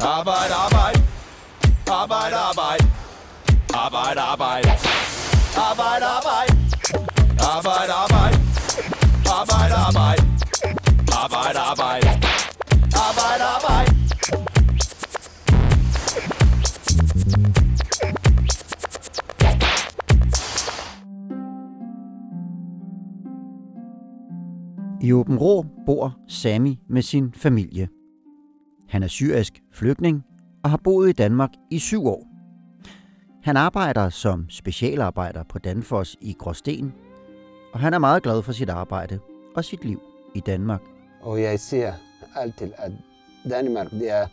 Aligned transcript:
Arbejde, 0.00 0.54
arbejde. 0.54 1.02
Arbejde, 1.86 2.36
arbejde. 2.36 2.84
Arbejde, 3.74 4.20
arbejde. 4.20 4.70
Arbejde, 5.56 6.06
arbejde. 6.06 6.52
Arbejde, 7.40 7.92
arbejde. 7.92 8.38
Arbejde, 9.26 9.74
arbejde. 9.74 10.22
Arbejde, 11.12 11.58
arbejde. 11.58 12.08
Arbejde, 12.94 13.44
arbejde. 13.44 13.96
I 25.02 25.12
Åben 25.12 25.38
Rå 25.38 25.64
bor 25.86 26.16
Sami 26.28 26.78
med 26.88 27.02
sin 27.02 27.32
familie. 27.32 27.88
Han 28.88 29.02
er 29.02 29.06
syrisk 29.06 29.52
flygtning 29.72 30.24
og 30.64 30.70
har 30.70 30.80
boet 30.84 31.08
i 31.08 31.12
Danmark 31.12 31.50
i 31.70 31.78
syv 31.78 32.06
år. 32.06 32.26
Han 33.42 33.56
arbejder 33.56 34.08
som 34.08 34.50
specialarbejder 34.50 35.42
på 35.48 35.58
Danfoss 35.58 36.16
i 36.20 36.32
Gråsten, 36.38 36.94
og 37.72 37.80
han 37.80 37.94
er 37.94 37.98
meget 37.98 38.22
glad 38.22 38.42
for 38.42 38.52
sit 38.52 38.68
arbejde 38.70 39.18
og 39.56 39.64
sit 39.64 39.84
liv 39.84 40.00
i 40.34 40.40
Danmark. 40.40 40.80
Og 41.22 41.42
jeg 41.42 41.60
siger 41.60 41.92
altid, 42.36 42.72
at 42.78 42.92
Danmark 43.50 43.90
det 43.90 44.10
er 44.10 44.26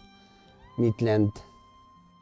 mit 0.82 1.02
land. 1.02 1.32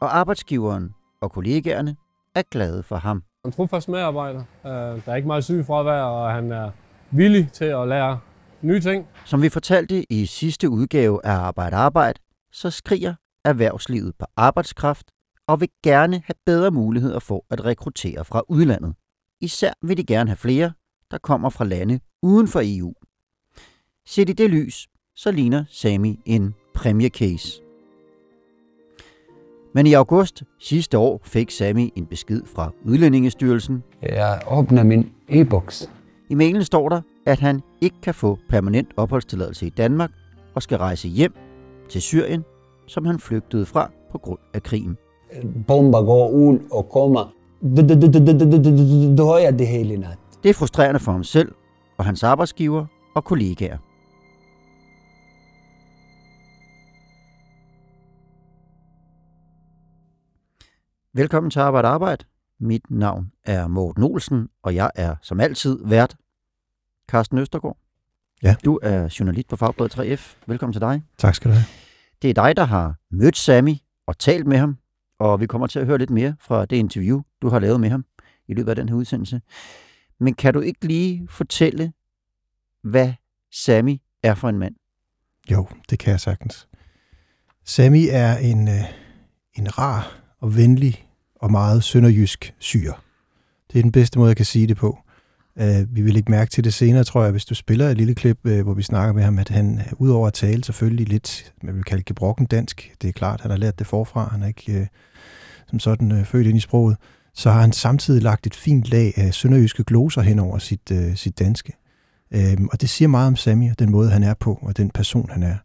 Og 0.00 0.16
arbejdsgiveren 0.18 0.94
og 1.20 1.32
kollegaerne 1.32 1.96
er 2.34 2.42
glade 2.50 2.82
for 2.82 2.96
ham. 2.96 3.22
Han 3.44 3.52
er 3.52 3.56
trofast 3.56 3.88
medarbejder. 3.88 4.42
Øh, 4.66 4.72
Der 4.72 5.00
er 5.06 5.14
ikke 5.14 5.28
meget 5.28 5.44
sygefravær, 5.44 6.02
og 6.02 6.32
han 6.32 6.52
er 6.52 6.70
villig 7.10 7.52
til 7.52 7.64
at 7.64 7.88
lære 7.88 8.18
nye 8.62 8.80
ting. 8.80 9.06
Som 9.24 9.42
vi 9.42 9.48
fortalte 9.48 10.12
i 10.12 10.26
sidste 10.26 10.70
udgave 10.70 11.26
af 11.26 11.32
Arbejde 11.32 11.76
Arbejde, 11.76 12.18
så 12.52 12.70
skriger 12.70 13.14
erhvervslivet 13.44 14.14
på 14.18 14.26
arbejdskraft 14.36 15.10
og 15.48 15.60
vil 15.60 15.68
gerne 15.82 16.22
have 16.24 16.34
bedre 16.46 16.70
muligheder 16.70 17.18
for 17.18 17.44
at 17.50 17.64
rekruttere 17.64 18.24
fra 18.24 18.42
udlandet. 18.48 18.94
Især 19.40 19.72
vil 19.82 19.96
de 19.96 20.04
gerne 20.04 20.30
have 20.30 20.36
flere, 20.36 20.72
der 21.10 21.18
kommer 21.18 21.50
fra 21.50 21.64
lande 21.64 22.00
uden 22.22 22.48
for 22.48 22.60
EU. 22.64 22.94
Set 24.06 24.28
i 24.28 24.32
det 24.32 24.50
lys, 24.50 24.88
så 25.16 25.30
ligner 25.30 25.64
Sami 25.68 26.20
en 26.24 26.54
præmiecase. 26.74 27.62
Men 29.74 29.86
i 29.86 29.92
august 29.92 30.42
sidste 30.60 30.98
år 30.98 31.20
fik 31.24 31.50
Sami 31.50 31.92
en 31.96 32.06
besked 32.06 32.42
fra 32.46 32.70
Udlændingestyrelsen. 32.84 33.82
Jeg 34.02 34.42
åbner 34.50 34.82
min 34.82 35.12
e-boks. 35.28 35.90
I 36.30 36.34
mailen 36.34 36.64
står 36.64 36.88
der, 36.88 37.02
at 37.26 37.40
han 37.40 37.60
ikke 37.80 37.96
kan 38.02 38.14
få 38.14 38.38
permanent 38.48 38.88
opholdstilladelse 38.96 39.66
i 39.66 39.70
Danmark 39.70 40.10
og 40.54 40.62
skal 40.62 40.78
rejse 40.78 41.08
hjem 41.08 41.34
til 41.92 42.02
Syrien, 42.02 42.44
som 42.86 43.04
han 43.04 43.18
flygtede 43.18 43.66
fra 43.66 43.90
på 44.12 44.18
grund 44.18 44.38
af 44.54 44.62
krigen. 44.62 44.96
Bomber 45.66 46.04
går 46.04 46.30
ud 46.30 46.58
og 46.72 46.88
kommer. 46.88 47.34
Du 49.16 49.24
hører 49.24 49.50
det 49.50 49.66
hele 49.66 49.96
nat. 49.96 50.18
Det 50.42 50.48
er 50.48 50.54
frustrerende 50.54 51.00
for 51.00 51.12
ham 51.12 51.24
selv 51.24 51.52
og 51.98 52.04
hans 52.04 52.22
arbejdsgiver 52.22 52.86
og 53.14 53.24
kollegaer. 53.24 53.78
Velkommen 61.14 61.50
til 61.50 61.58
Arbejde 61.58 61.88
Arbejde. 61.88 62.24
Mit 62.60 62.90
navn 62.90 63.32
er 63.44 63.68
Morten 63.68 64.02
Olsen, 64.02 64.48
og 64.62 64.74
jeg 64.74 64.90
er 64.94 65.16
som 65.22 65.40
altid 65.40 65.78
vært 65.84 66.16
Carsten 67.08 67.38
Østergaard. 67.38 67.81
Ja. 68.42 68.54
Du 68.64 68.78
er 68.82 69.16
journalist 69.18 69.48
på 69.48 69.56
Fagbladet 69.56 69.98
3F. 69.98 70.36
Velkommen 70.46 70.72
til 70.72 70.80
dig. 70.80 71.02
Tak 71.18 71.34
skal 71.34 71.50
du 71.50 71.54
have. 71.54 71.64
Det 72.22 72.30
er 72.30 72.34
dig, 72.34 72.56
der 72.56 72.64
har 72.64 72.94
mødt 73.10 73.36
Sami 73.36 73.82
og 74.06 74.18
talt 74.18 74.46
med 74.46 74.58
ham, 74.58 74.78
og 75.18 75.40
vi 75.40 75.46
kommer 75.46 75.66
til 75.66 75.78
at 75.78 75.86
høre 75.86 75.98
lidt 75.98 76.10
mere 76.10 76.34
fra 76.40 76.64
det 76.64 76.76
interview, 76.76 77.22
du 77.42 77.48
har 77.48 77.58
lavet 77.58 77.80
med 77.80 77.90
ham 77.90 78.04
i 78.48 78.54
løbet 78.54 78.70
af 78.70 78.76
den 78.76 78.88
her 78.88 78.96
udsendelse. 78.96 79.40
Men 80.20 80.34
kan 80.34 80.54
du 80.54 80.60
ikke 80.60 80.86
lige 80.86 81.28
fortælle, 81.30 81.92
hvad 82.82 83.12
Sami 83.52 84.02
er 84.22 84.34
for 84.34 84.48
en 84.48 84.58
mand? 84.58 84.74
Jo, 85.50 85.66
det 85.90 85.98
kan 85.98 86.10
jeg 86.10 86.20
sagtens. 86.20 86.68
Sami 87.64 88.08
er 88.08 88.36
en, 88.36 88.68
øh, 88.68 88.84
en 89.54 89.78
rar 89.78 90.20
og 90.38 90.56
venlig 90.56 91.08
og 91.34 91.50
meget 91.50 91.84
sønderjysk 91.84 92.54
syr. 92.58 92.92
Det 93.72 93.78
er 93.78 93.82
den 93.82 93.92
bedste 93.92 94.18
måde, 94.18 94.28
jeg 94.28 94.36
kan 94.36 94.46
sige 94.46 94.66
det 94.66 94.76
på. 94.76 94.98
Uh, 95.60 95.96
vi 95.96 96.02
vil 96.02 96.16
ikke 96.16 96.30
mærke 96.30 96.50
til 96.50 96.64
det 96.64 96.74
senere, 96.74 97.04
tror 97.04 97.22
jeg, 97.22 97.30
hvis 97.30 97.44
du 97.44 97.54
spiller 97.54 97.88
et 97.88 97.96
lille 97.96 98.14
klip, 98.14 98.38
uh, 98.44 98.60
hvor 98.60 98.74
vi 98.74 98.82
snakker 98.82 99.12
med 99.12 99.22
ham, 99.22 99.38
at 99.38 99.48
han, 99.48 99.78
øh, 99.78 99.92
udover 99.98 100.26
at 100.26 100.32
tale 100.32 100.64
selvfølgelig 100.64 101.08
lidt, 101.08 101.52
man 101.62 101.74
vil 101.74 101.84
kalde 101.84 102.02
gebrokken 102.02 102.46
dansk, 102.46 102.92
det 103.02 103.08
er 103.08 103.12
klart, 103.12 103.40
han 103.40 103.50
har 103.50 103.58
lært 103.58 103.78
det 103.78 103.86
forfra, 103.86 104.28
han 104.32 104.42
er 104.42 104.46
ikke 104.46 104.80
uh, 104.80 104.86
som 105.66 105.78
sådan 105.78 106.12
uh, 106.12 106.24
født 106.24 106.46
ind 106.46 106.56
i 106.56 106.60
sproget, 106.60 106.96
så 107.34 107.50
har 107.50 107.60
han 107.60 107.72
samtidig 107.72 108.22
lagt 108.22 108.46
et 108.46 108.54
fint 108.54 108.84
lag 108.84 109.12
af 109.16 109.34
sønderjyske 109.34 109.84
gloser 109.84 110.22
hen 110.22 110.38
over 110.38 110.58
sit, 110.58 110.90
uh, 110.90 111.14
sit 111.14 111.38
danske. 111.38 111.72
Øhm, 112.34 112.68
og 112.72 112.80
det 112.80 112.88
siger 112.88 113.08
meget 113.08 113.26
om 113.26 113.36
Sami 113.36 113.68
og 113.68 113.78
den 113.78 113.90
måde, 113.90 114.10
han 114.10 114.22
er 114.22 114.34
på, 114.34 114.58
og 114.62 114.76
den 114.76 114.90
person, 114.90 115.30
han 115.30 115.42
er. 115.42 115.56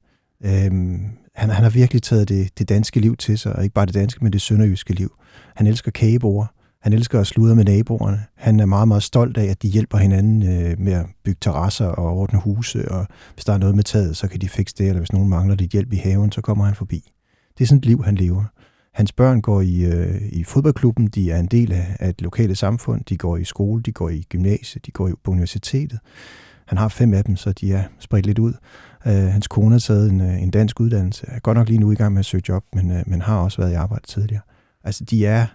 Øhm, 0.45 0.99
han, 1.35 1.49
han 1.49 1.63
har 1.63 1.69
virkelig 1.69 2.03
taget 2.03 2.29
det, 2.29 2.59
det 2.59 2.69
danske 2.69 2.99
liv 2.99 3.17
til 3.17 3.39
sig, 3.39 3.55
og 3.55 3.63
ikke 3.63 3.73
bare 3.73 3.85
det 3.85 3.93
danske, 3.93 4.23
men 4.23 4.33
det 4.33 4.41
sønderjyske 4.41 4.93
liv. 4.93 5.11
Han 5.55 5.67
elsker 5.67 5.91
kagebord. 5.91 6.53
Han 6.87 6.93
elsker 6.93 7.19
at 7.19 7.27
sludre 7.27 7.55
med 7.55 7.65
naboerne. 7.65 8.23
Han 8.35 8.59
er 8.59 8.65
meget, 8.65 8.87
meget 8.87 9.03
stolt 9.03 9.37
af, 9.37 9.45
at 9.45 9.61
de 9.61 9.67
hjælper 9.67 9.97
hinanden 9.97 10.43
øh, 10.43 10.79
med 10.79 10.93
at 10.93 11.05
bygge 11.23 11.37
terrasser 11.41 11.85
og 11.85 12.17
ordne 12.17 12.39
huse, 12.39 12.91
og 12.91 13.07
hvis 13.33 13.45
der 13.45 13.53
er 13.53 13.57
noget 13.57 13.75
med 13.75 13.83
taget, 13.83 14.17
så 14.17 14.27
kan 14.27 14.41
de 14.41 14.49
fikse 14.49 14.75
det, 14.77 14.87
eller 14.87 14.99
hvis 14.99 15.13
nogen 15.13 15.29
mangler 15.29 15.55
lidt 15.55 15.71
hjælp 15.71 15.93
i 15.93 15.95
haven, 15.95 16.31
så 16.31 16.41
kommer 16.41 16.65
han 16.65 16.75
forbi. 16.75 17.11
Det 17.57 17.63
er 17.63 17.67
sådan 17.67 17.77
et 17.77 17.85
liv, 17.85 18.03
han 18.03 18.15
lever. 18.15 18.43
Hans 18.93 19.11
børn 19.11 19.41
går 19.41 19.61
i, 19.61 19.85
øh, 19.85 20.21
i 20.31 20.43
fodboldklubben, 20.43 21.07
de 21.07 21.31
er 21.31 21.39
en 21.39 21.45
del 21.45 21.71
af, 21.71 21.95
af 21.99 22.09
et 22.09 22.21
lokale 22.21 22.55
samfund, 22.55 23.01
de 23.09 23.17
går 23.17 23.37
i 23.37 23.43
skole, 23.43 23.83
de 23.83 23.91
går 23.91 24.09
i 24.09 24.25
gymnasiet, 24.29 24.85
de 24.85 24.91
går 24.91 25.11
på 25.23 25.31
universitetet. 25.31 25.99
Han 26.65 26.77
har 26.77 26.87
fem 26.87 27.13
af 27.13 27.23
dem, 27.23 27.35
så 27.35 27.51
de 27.51 27.73
er 27.73 27.83
spredt 27.99 28.25
lidt 28.25 28.39
ud. 28.39 28.53
Øh, 29.07 29.13
hans 29.13 29.47
kone 29.47 29.71
har 29.71 29.79
taget 29.79 30.11
en, 30.11 30.21
øh, 30.21 30.41
en 30.41 30.51
dansk 30.51 30.79
uddannelse. 30.79 31.25
Er 31.27 31.39
godt 31.39 31.57
nok 31.57 31.67
lige 31.67 31.79
nu 31.79 31.91
i 31.91 31.95
gang 31.95 32.13
med 32.13 32.19
at 32.19 32.25
søge 32.25 32.43
job, 32.49 32.63
men, 32.73 32.91
øh, 32.91 33.03
men 33.07 33.21
har 33.21 33.37
også 33.37 33.61
været 33.61 33.71
i 33.71 33.75
arbejde 33.75 34.07
tidligere. 34.07 34.41
Altså, 34.83 35.03
de 35.03 35.25
er, 35.25 35.45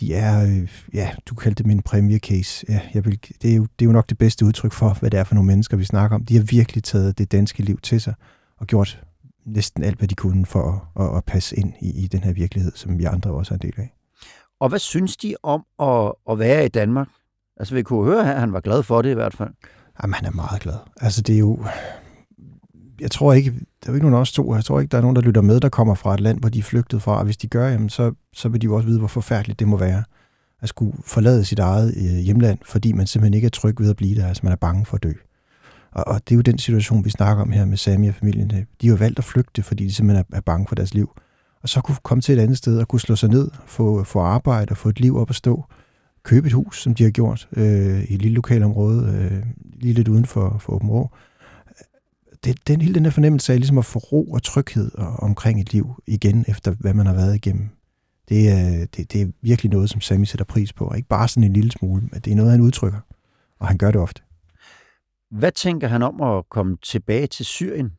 de 0.00 0.14
er, 0.14 0.44
øh, 0.44 0.68
ja, 0.94 1.10
du 1.26 1.34
kaldte 1.34 1.62
dem 1.62 1.70
en 1.70 1.82
præmiecase. 1.82 2.66
Ja, 2.68 2.80
jeg 2.94 3.04
vil, 3.04 3.20
det, 3.42 3.50
er 3.50 3.56
jo, 3.56 3.62
det 3.62 3.84
er 3.84 3.86
jo 3.86 3.92
nok 3.92 4.08
det 4.08 4.18
bedste 4.18 4.44
udtryk 4.44 4.72
for, 4.72 4.96
hvad 5.00 5.10
det 5.10 5.20
er 5.20 5.24
for 5.24 5.34
nogle 5.34 5.46
mennesker, 5.46 5.76
vi 5.76 5.84
snakker 5.84 6.14
om. 6.14 6.24
De 6.24 6.36
har 6.36 6.42
virkelig 6.42 6.84
taget 6.84 7.18
det 7.18 7.32
danske 7.32 7.62
liv 7.62 7.80
til 7.80 8.00
sig 8.00 8.14
og 8.56 8.66
gjort 8.66 9.02
næsten 9.46 9.82
alt, 9.84 9.98
hvad 9.98 10.08
de 10.08 10.14
kunne 10.14 10.46
for 10.46 10.90
at, 10.96 11.04
at, 11.04 11.16
at 11.16 11.24
passe 11.24 11.56
ind 11.56 11.72
i, 11.80 12.04
i 12.04 12.06
den 12.06 12.20
her 12.20 12.32
virkelighed, 12.32 12.72
som 12.74 12.98
vi 12.98 13.04
andre 13.04 13.30
også 13.30 13.54
er 13.54 13.58
en 13.58 13.62
del 13.62 13.74
af. 13.76 13.94
Og 14.60 14.68
hvad 14.68 14.78
synes 14.78 15.16
de 15.16 15.34
om 15.42 15.64
at, 15.80 16.12
at 16.30 16.38
være 16.38 16.64
i 16.64 16.68
Danmark? 16.68 17.08
Altså, 17.56 17.74
vi 17.74 17.82
kunne 17.82 18.04
høre, 18.04 18.34
at 18.34 18.40
han 18.40 18.52
var 18.52 18.60
glad 18.60 18.82
for 18.82 19.02
det 19.02 19.10
i 19.10 19.14
hvert 19.14 19.34
fald. 19.34 19.50
Jamen, 20.02 20.14
han 20.14 20.24
er 20.24 20.30
meget 20.30 20.62
glad. 20.62 20.76
Altså, 21.00 21.22
det 21.22 21.34
er 21.34 21.38
jo... 21.38 21.64
Jeg 23.00 23.10
tror 23.10 23.32
ikke, 23.32 23.54
der 23.84 23.90
er 23.90 23.92
jo 23.92 23.94
ikke 23.94 24.06
nogen 24.06 24.16
af 24.16 24.20
os 24.20 24.32
to, 24.32 24.54
jeg 24.54 24.64
tror 24.64 24.80
ikke, 24.80 24.90
der 24.90 24.98
er 24.98 25.02
nogen, 25.02 25.16
der 25.16 25.22
lytter 25.22 25.40
med, 25.40 25.60
der 25.60 25.68
kommer 25.68 25.94
fra 25.94 26.14
et 26.14 26.20
land, 26.20 26.40
hvor 26.40 26.48
de 26.48 26.58
er 26.58 26.62
flygtet 26.62 27.02
fra, 27.02 27.18
og 27.18 27.24
hvis 27.24 27.36
de 27.36 27.48
gør, 27.48 27.68
jamen, 27.68 27.88
så, 27.88 28.12
så 28.32 28.48
vil 28.48 28.60
de 28.60 28.64
jo 28.64 28.74
også 28.74 28.86
vide, 28.86 28.98
hvor 28.98 29.08
forfærdeligt 29.08 29.58
det 29.58 29.68
må 29.68 29.76
være 29.76 30.02
at 30.64 30.68
skulle 30.68 30.96
forlade 31.06 31.44
sit 31.44 31.58
eget 31.58 31.94
øh, 31.96 32.18
hjemland, 32.18 32.58
fordi 32.64 32.92
man 32.92 33.06
simpelthen 33.06 33.34
ikke 33.34 33.46
er 33.46 33.50
tryg 33.50 33.80
ved 33.80 33.90
at 33.90 33.96
blive 33.96 34.20
der, 34.20 34.26
altså 34.26 34.40
man 34.44 34.52
er 34.52 34.56
bange 34.56 34.86
for 34.86 34.96
at 34.96 35.02
dø. 35.02 35.12
Og, 35.92 36.08
og 36.08 36.20
det 36.28 36.34
er 36.34 36.36
jo 36.36 36.42
den 36.42 36.58
situation, 36.58 37.04
vi 37.04 37.10
snakker 37.10 37.42
om 37.42 37.52
her 37.52 37.64
med 37.64 37.76
Sami 37.76 38.08
og 38.08 38.14
familien. 38.14 38.50
Øh, 38.54 38.62
de 38.80 38.86
har 38.86 38.94
jo 38.94 38.98
valgt 38.98 39.18
at 39.18 39.24
flygte, 39.24 39.62
fordi 39.62 39.84
de 39.84 39.92
simpelthen 39.92 40.24
er, 40.32 40.36
er 40.36 40.40
bange 40.40 40.66
for 40.68 40.74
deres 40.74 40.94
liv. 40.94 41.10
Og 41.62 41.68
så 41.68 41.80
kunne 41.80 41.96
komme 42.02 42.22
til 42.22 42.38
et 42.38 42.42
andet 42.42 42.58
sted 42.58 42.78
og 42.78 42.88
kunne 42.88 43.00
slå 43.00 43.16
sig 43.16 43.28
ned, 43.28 43.50
få, 43.66 44.04
få 44.04 44.20
arbejde 44.20 44.70
og 44.70 44.76
få 44.76 44.88
et 44.88 45.00
liv 45.00 45.16
op 45.16 45.30
at 45.30 45.36
stå, 45.36 45.64
købe 46.22 46.46
et 46.46 46.52
hus, 46.52 46.82
som 46.82 46.94
de 46.94 47.02
har 47.02 47.10
gjort 47.10 47.48
øh, 47.56 48.04
i 48.04 48.14
et 48.14 48.22
lille 48.22 48.34
lokalområde, 48.34 49.30
øh, 49.32 49.42
lige 49.80 49.94
lidt 49.94 50.08
uden 50.08 50.24
for, 50.24 50.56
for 50.60 50.72
Åben 50.72 50.88
Rå. 50.88 51.10
Det, 52.44 52.66
den 52.66 52.80
hele 52.80 52.94
den 52.94 53.04
der 53.04 53.10
fornemmelse 53.10 53.52
af 53.52 53.58
ligesom 53.58 53.78
at 53.78 53.84
få 53.84 53.98
ro 53.98 54.32
og 54.32 54.42
tryghed 54.42 54.94
og, 54.94 55.06
omkring 55.06 55.60
et 55.60 55.72
liv 55.72 56.02
igen, 56.06 56.44
efter 56.48 56.70
hvad 56.70 56.94
man 56.94 57.06
har 57.06 57.14
været 57.14 57.34
igennem. 57.34 57.68
Det 58.28 58.50
er, 58.50 58.86
det, 58.96 59.12
det 59.12 59.22
er 59.22 59.26
virkelig 59.42 59.72
noget, 59.72 59.90
som 59.90 60.00
Sami 60.00 60.26
sætter 60.26 60.44
pris 60.44 60.72
på. 60.72 60.84
Og 60.84 60.96
ikke 60.96 61.08
bare 61.08 61.28
sådan 61.28 61.44
en 61.44 61.52
lille 61.52 61.70
smule, 61.70 62.02
men 62.12 62.20
det 62.20 62.32
er 62.32 62.36
noget, 62.36 62.50
han 62.50 62.60
udtrykker. 62.60 63.00
Og 63.58 63.68
han 63.68 63.78
gør 63.78 63.90
det 63.90 64.00
ofte. 64.00 64.22
Hvad 65.30 65.52
tænker 65.52 65.88
han 65.88 66.02
om 66.02 66.20
at 66.20 66.48
komme 66.48 66.76
tilbage 66.82 67.26
til 67.26 67.44
Syrien? 67.44 67.92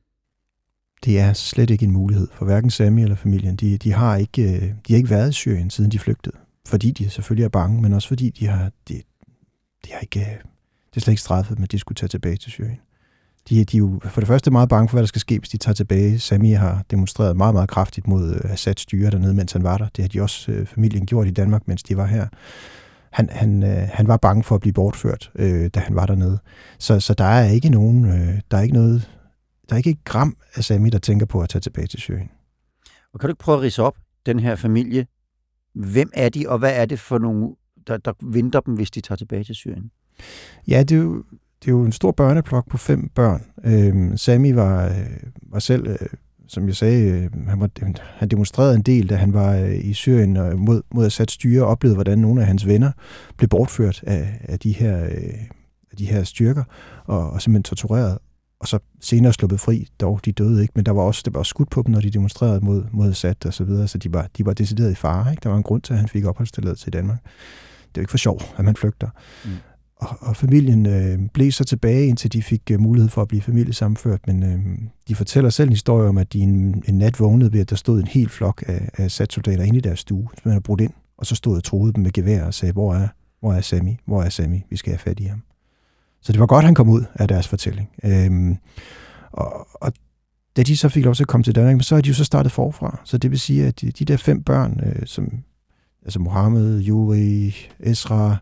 Det 1.06 1.20
er 1.20 1.34
slet 1.34 1.70
ikke 1.70 1.86
en 1.86 1.92
mulighed 1.92 2.28
for 2.34 2.46
hverken 2.46 2.70
Sami 2.70 3.02
eller 3.04 3.16
familien. 3.16 3.56
De, 3.56 3.78
de, 3.78 3.94
har 3.94 4.16
ikke, 4.16 4.44
øh, 4.44 4.62
de 4.62 4.94
har 4.94 4.96
ikke 4.96 5.10
været 5.10 5.30
i 5.30 5.34
Syrien, 5.34 5.70
siden 5.70 5.92
de 5.92 6.00
flygtede 6.00 6.36
fordi 6.68 6.92
de 6.92 7.10
selvfølgelig 7.10 7.46
er 7.46 7.50
bange, 7.50 7.82
men 7.82 7.94
også 7.94 8.08
fordi 8.08 8.30
de 8.30 8.48
har, 8.48 8.72
de, 8.88 9.02
de 9.86 9.92
har 9.92 10.00
ikke, 10.00 10.20
det 10.20 10.96
er 10.96 11.00
slet 11.00 11.12
ikke 11.12 11.22
straffet, 11.22 11.60
men 11.60 11.68
de 11.72 11.80
skulle 11.80 11.96
tage 11.96 12.08
tilbage 12.08 12.38
til 12.38 12.52
Syrien. 12.52 12.80
De, 13.50 13.64
de 13.64 13.78
er 13.78 13.80
jo 13.80 14.00
for 14.04 14.22
det 14.22 14.28
første 14.28 14.52
meget 14.52 14.70
bange 14.70 14.90
for, 14.90 14.96
hvad 14.96 15.04
der 15.04 15.08
skal 15.08 15.22
ske, 15.22 15.40
hvis 15.40 15.50
de 15.50 15.58
tager 15.58 15.74
tilbage. 15.74 16.20
Sami 16.20 16.52
har 16.52 16.84
demonstreret 16.92 17.38
meget, 17.38 17.54
meget 17.54 17.70
kraftigt 17.70 18.08
mod 18.08 18.42
Assads 18.44 18.82
styre 18.82 19.12
dernede, 19.12 19.34
mens 19.34 19.52
han 19.52 19.64
var 19.64 19.78
der. 19.78 19.88
Det 19.96 20.04
har 20.04 20.10
de 20.10 20.22
også 20.22 20.52
øh, 20.52 20.66
familien 20.66 21.06
gjort 21.06 21.28
i 21.28 21.32
Danmark, 21.32 21.68
mens 21.68 21.84
de 21.84 21.98
var 21.98 22.06
her. 22.06 22.28
Han, 23.12 23.30
han, 23.30 23.64
øh, 23.64 23.90
han 23.94 24.08
var 24.08 24.18
bange 24.18 24.44
for 24.44 24.56
at 24.56 24.62
blive 24.62 24.74
bortført, 24.74 25.32
øh, 25.36 25.70
da 25.74 25.80
han 25.80 25.96
var 25.96 26.06
dernede. 26.06 26.40
Så, 26.80 27.00
så 27.00 27.14
der 27.14 27.26
er 27.26 27.50
ikke 27.50 27.70
nogen, 27.70 28.06
øh, 28.06 28.42
der 28.52 28.58
er 28.58 28.62
ikke 28.62 28.74
noget, 28.74 29.12
der 29.70 29.76
er 29.76 29.78
ikke 29.78 29.90
et 29.90 30.04
gram 30.04 30.38
af 30.56 30.64
Sami, 30.64 30.90
der 30.90 31.00
tænker 31.00 31.26
på 31.26 31.42
at 31.42 31.50
tage 31.50 31.60
tilbage 31.60 31.88
til 31.88 32.00
Syrien. 32.00 32.30
Og 33.14 33.20
kan 33.20 33.28
du 33.28 33.32
ikke 33.32 33.40
prøve 33.40 33.58
at 33.58 33.62
rise 33.62 33.84
op, 33.84 33.96
den 34.26 34.40
her 34.40 34.56
familie? 34.56 35.08
Hvem 35.74 36.10
er 36.14 36.30
de, 36.30 36.46
og 36.50 36.58
hvad 36.58 36.76
er 36.76 36.86
det 36.86 37.00
for 37.00 37.18
nogle, 37.18 37.56
der, 37.88 37.98
der 37.98 38.14
venter 38.22 38.60
dem, 38.60 38.74
hvis 38.74 38.92
de 38.92 39.02
tager 39.02 39.18
tilbage 39.18 39.44
til 39.44 39.56
Syrien? 39.56 39.92
Ja, 40.68 40.84
det 40.84 40.98
er 40.98 41.02
jo, 41.02 41.24
det 41.66 41.72
er 41.72 41.76
jo 41.76 41.86
en 41.86 41.92
stor 41.92 42.12
børneplok 42.12 42.70
på 42.70 42.78
fem 42.78 43.10
børn. 43.16 43.44
Øh, 43.64 44.18
Sami 44.18 44.56
var, 44.56 44.86
øh, 44.86 44.94
var 45.42 45.60
selv, 45.60 45.88
øh, 45.88 45.98
som 46.48 46.68
jeg 46.68 46.76
sagde, 46.76 47.10
øh, 47.10 47.48
han, 47.48 47.60
var, 47.60 47.70
han 48.00 48.28
demonstrerede 48.28 48.76
en 48.76 48.82
del, 48.82 49.10
da 49.10 49.16
han 49.16 49.34
var 49.34 49.56
øh, 49.56 49.86
i 49.86 49.94
Syrien 49.94 50.38
og 50.38 50.60
mod, 50.60 50.82
mod 50.94 51.06
Assads 51.06 51.32
styre, 51.32 51.64
og 51.64 51.70
oplevede, 51.70 51.96
hvordan 51.96 52.18
nogle 52.18 52.42
af 52.42 52.48
hans 52.48 52.68
venner 52.68 52.92
blev 53.38 53.48
bortført 53.48 54.04
af, 54.08 54.40
af, 54.44 54.60
de, 54.60 54.72
her, 54.72 55.06
øh, 55.06 55.34
af 55.92 55.98
de 55.98 56.06
her 56.06 56.24
styrker, 56.24 56.64
og, 57.06 57.30
og 57.30 57.42
simpelthen 57.42 57.64
tortureret 57.64 58.18
og 58.60 58.68
så 58.68 58.80
senere 59.02 59.34
sluppet 59.34 59.60
fri, 59.60 59.88
dog 60.00 60.20
de 60.26 60.32
døde 60.32 60.62
ikke, 60.62 60.72
men 60.76 60.86
der 60.86 60.92
var 60.92 61.02
også, 61.02 61.22
der 61.26 61.32
var 61.32 61.40
også 61.40 61.50
skudt 61.50 61.70
på 61.70 61.82
dem, 61.82 61.92
når 61.92 62.02
de 62.02 62.10
demonstrerede 62.10 62.66
mod, 62.66 62.84
mod 62.92 63.10
Assad 63.10 63.46
og 63.46 63.54
så 63.54 63.64
videre, 63.64 63.88
så 63.88 63.98
de 63.98 64.14
var, 64.14 64.28
de 64.38 64.46
var 64.46 64.54
decideret 64.54 64.92
i 64.92 64.96
fare. 64.96 65.32
Ikke? 65.32 65.42
Der 65.44 65.50
var 65.50 65.58
en 65.58 65.64
grund 65.64 65.82
til, 65.82 65.94
at 65.94 66.00
han 66.00 66.10
fik 66.10 66.26
opholdstilladelse 66.26 66.88
i 66.88 66.92
Danmark. 66.92 67.18
Det 67.24 67.32
er 67.86 67.92
jo 67.98 68.02
ikke 68.02 68.12
for 68.12 68.18
sjov, 68.18 68.42
at 68.58 68.66
man 68.66 68.76
flygter. 68.76 69.10
Mm. 69.46 69.52
Og, 70.06 70.18
og 70.28 70.36
familien 70.36 70.86
øh, 70.86 71.20
blev 71.34 71.52
så 71.52 71.64
tilbage, 71.64 72.08
indtil 72.08 72.34
de 72.34 72.44
fik 72.44 72.72
øh, 72.72 72.80
mulighed 72.80 73.10
for 73.10 73.22
at 73.22 73.28
blive 73.28 73.42
familiesammenført, 73.42 74.28
men 74.28 74.44
øh, 74.44 74.60
de 75.08 75.16
fortæller 75.16 75.50
selv 75.50 75.68
en 75.68 75.74
historie 75.74 76.10
om, 76.10 76.18
at 76.18 76.34
de 76.34 76.40
en, 76.40 76.84
en 76.88 76.98
nat 76.98 77.20
vågnede 77.20 77.54
ved, 77.54 77.60
at 77.60 77.70
der 77.70 77.76
stod 77.76 78.00
en 78.00 78.08
hel 78.08 78.30
flok 78.30 78.64
af, 78.68 78.90
af 78.98 79.12
satsoldater 79.12 79.64
inde 79.64 79.78
i 79.78 79.82
deres 79.82 80.00
stue, 80.00 80.28
som 80.34 80.42
man 80.44 80.52
havde 80.52 80.64
brudt 80.64 80.82
ind, 80.82 80.94
og 81.18 81.26
så 81.26 81.36
stod 81.36 81.58
og 81.58 81.64
troede 81.64 81.94
dem 81.94 82.04
med 82.04 82.12
gevær 82.12 82.44
og 82.44 82.54
sagde, 82.54 82.74
hvor 82.74 82.94
er, 82.94 83.08
hvor 83.40 83.54
er 83.54 83.62
Sami? 83.62 83.98
Hvor 84.06 84.24
er 84.24 84.30
Sami? 84.30 84.64
Vi 84.70 84.78
skal 84.78 84.92
have 84.92 85.00
fat 85.00 85.20
i 85.20 85.24
ham. 85.24 85.42
Så 86.22 86.32
det 86.32 86.40
var 86.40 86.46
godt, 86.46 86.66
han 86.66 86.76
kom 86.76 86.90
ud 86.90 87.04
af 87.16 87.28
deres 87.28 87.48
fortælling. 87.48 87.90
Øh, 88.04 88.56
og, 89.32 89.68
og 89.74 89.94
da 90.58 90.64
de 90.64 90.78
så 90.78 90.90
fik 90.90 91.06
lov 91.06 91.16
til 91.16 91.24
at 91.24 91.28
komme 91.28 91.44
til 91.44 91.56
Danmark, 91.56 91.84
så 91.84 91.96
er 91.96 92.02
de 92.02 92.08
jo 92.08 92.14
så 92.14 92.24
startet 92.24 92.52
forfra. 92.52 93.00
Så 93.04 93.18
det 93.18 93.32
vil 93.32 93.40
sige, 93.40 93.68
at 93.68 93.82
de, 93.82 93.92
de 93.92 94.06
der 94.06 94.18
fem 94.18 94.44
børn, 94.44 94.80
øh, 94.86 95.06
som 95.06 95.32
altså 96.06 96.20
Mohammed, 96.20 96.84
Yuri, 96.88 97.56
Esra, 97.80 98.38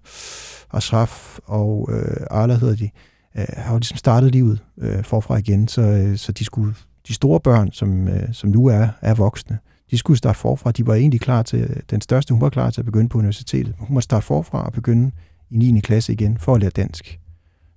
Ashraf 0.74 1.39
og 1.45 1.89
øh, 1.92 2.27
Arla 2.31 2.56
hedder 2.57 2.75
de, 2.75 2.89
øh, 3.38 3.45
har 3.57 3.74
jo 3.74 3.77
ligesom 3.77 3.98
startet 3.98 4.31
livet 4.31 4.60
øh, 4.77 5.04
forfra 5.04 5.38
igen. 5.38 5.68
Så, 5.68 5.81
øh, 5.81 6.18
så 6.18 6.31
de, 6.31 6.45
skulle, 6.45 6.75
de 7.07 7.13
store 7.13 7.39
børn, 7.39 7.71
som, 7.71 8.07
øh, 8.07 8.33
som 8.33 8.50
nu 8.50 8.65
er, 8.65 8.88
er 9.01 9.13
voksne, 9.13 9.60
de 9.92 9.98
skulle 9.98 10.18
starte 10.18 10.39
forfra. 10.39 10.71
De 10.71 10.88
var 10.88 10.95
egentlig 10.95 11.21
klar 11.21 11.44
til, 11.44 11.81
den 11.89 12.01
største, 12.01 12.33
hun 12.33 12.42
var 12.42 12.50
klar 12.50 12.69
til 12.69 12.81
at 12.81 12.86
begynde 12.86 13.10
på 13.10 13.18
universitetet. 13.18 13.75
Hun 13.80 13.94
må 13.94 14.01
starte 14.01 14.25
forfra 14.25 14.65
og 14.65 14.74
begynde 14.74 15.12
i 15.50 15.57
9. 15.57 15.80
klasse 15.80 16.13
igen 16.13 16.38
for 16.38 16.56
at 16.56 16.62
lære 16.62 16.71
dansk. 16.71 17.19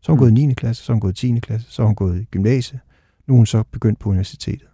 Så 0.02 0.12
har 0.12 0.12
hun 0.12 0.16
mm. 0.16 0.34
gået 0.34 0.42
i 0.42 0.46
9. 0.46 0.54
klasse, 0.54 0.84
så 0.84 0.92
har 0.92 0.94
hun 0.94 1.00
gået 1.00 1.22
i 1.22 1.32
10. 1.32 1.40
klasse, 1.40 1.66
så 1.70 1.82
har 1.82 1.86
hun 1.86 1.94
gået 1.94 2.20
i 2.20 2.24
gymnasiet. 2.24 2.80
Nu 3.26 3.34
er 3.34 3.36
hun 3.36 3.46
så 3.46 3.62
begyndt 3.72 3.98
på 3.98 4.08
universitetet. 4.08 4.68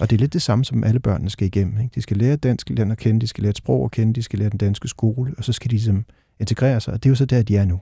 Og 0.00 0.10
det 0.10 0.16
er 0.16 0.20
lidt 0.20 0.32
det 0.32 0.42
samme, 0.42 0.64
som 0.64 0.84
alle 0.84 1.00
børnene 1.00 1.30
skal 1.30 1.46
igennem. 1.46 1.80
Ikke? 1.80 1.94
De 1.94 2.02
skal 2.02 2.16
lære 2.16 2.36
dansk 2.36 2.70
land 2.70 2.92
at 2.92 2.98
kende, 2.98 3.20
de 3.20 3.26
skal 3.26 3.42
lære 3.42 3.50
et 3.50 3.56
sprog 3.56 3.84
at 3.84 3.90
kende, 3.90 4.12
de 4.12 4.22
skal 4.22 4.38
lære 4.38 4.50
den 4.50 4.58
danske 4.58 4.88
skole, 4.88 5.34
og 5.38 5.44
så 5.44 5.52
skal 5.52 5.70
de 5.70 5.74
ligesom 5.74 6.04
integrere 6.40 6.80
sig. 6.80 6.94
Og 6.94 7.02
det 7.02 7.08
er 7.08 7.10
jo 7.10 7.14
så 7.14 7.24
der, 7.24 7.42
de 7.42 7.56
er 7.56 7.64
nu. 7.64 7.80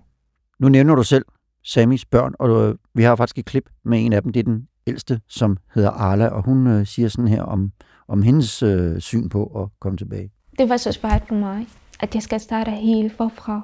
Nu 0.59 0.69
nævner 0.69 0.95
du 0.95 1.03
selv 1.03 1.25
Samis 1.63 2.05
børn, 2.05 2.35
og 2.39 2.79
vi 2.95 3.03
har 3.03 3.17
faktisk 3.17 3.39
et 3.39 3.45
klip 3.45 3.71
med 3.85 4.05
en 4.05 4.13
af 4.13 4.23
dem. 4.23 4.33
Det 4.33 4.41
er 4.41 4.45
den 4.45 4.69
ældste, 4.87 5.21
som 5.29 5.57
hedder 5.75 5.91
Arla, 5.91 6.27
og 6.27 6.45
hun 6.45 6.67
øh, 6.67 6.87
siger 6.87 7.09
sådan 7.09 7.29
her 7.29 7.43
om, 7.43 7.73
om 8.09 8.23
hendes 8.23 8.63
øh, 8.63 9.01
syn 9.01 9.29
på 9.29 9.45
at 9.45 9.81
komme 9.81 9.99
tilbage. 9.99 10.31
Det 10.59 10.69
var 10.69 10.77
så 10.77 10.93
svært 10.93 11.23
for 11.29 11.35
mig, 11.35 11.67
at 12.01 12.15
jeg 12.15 12.23
skal 12.23 12.41
starte 12.41 12.71
helt 12.71 13.13
forfra. 13.17 13.63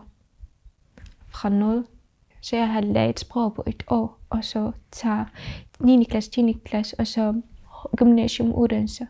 Fra 1.28 1.48
noget. 1.48 1.84
Så 2.40 2.56
jeg 2.56 2.68
har 2.68 2.80
lært 2.80 3.20
sprog 3.20 3.54
på 3.54 3.64
et 3.66 3.82
år, 3.88 4.20
og 4.30 4.44
så 4.44 4.72
tager 4.92 5.24
9. 5.80 6.04
klasse, 6.10 6.30
10. 6.30 6.56
klasse, 6.64 7.00
og 7.00 7.06
så 7.06 7.42
gymnasium 7.96 8.52
uddannelse. 8.52 9.06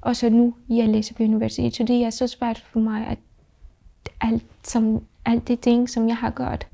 Og 0.00 0.16
så 0.16 0.30
nu, 0.30 0.54
jeg 0.68 0.88
læser 0.88 1.14
på 1.14 1.22
universitet, 1.22 1.74
så 1.74 1.84
det 1.84 2.04
er 2.04 2.10
så 2.10 2.26
svært 2.26 2.64
for 2.72 2.80
mig, 2.80 3.06
at 3.06 3.18
alt, 4.20 4.44
som, 4.64 5.04
alt 5.24 5.48
det 5.48 5.60
ting, 5.60 5.90
som 5.90 6.08
jeg 6.08 6.16
har 6.16 6.30
gjort, 6.30 6.66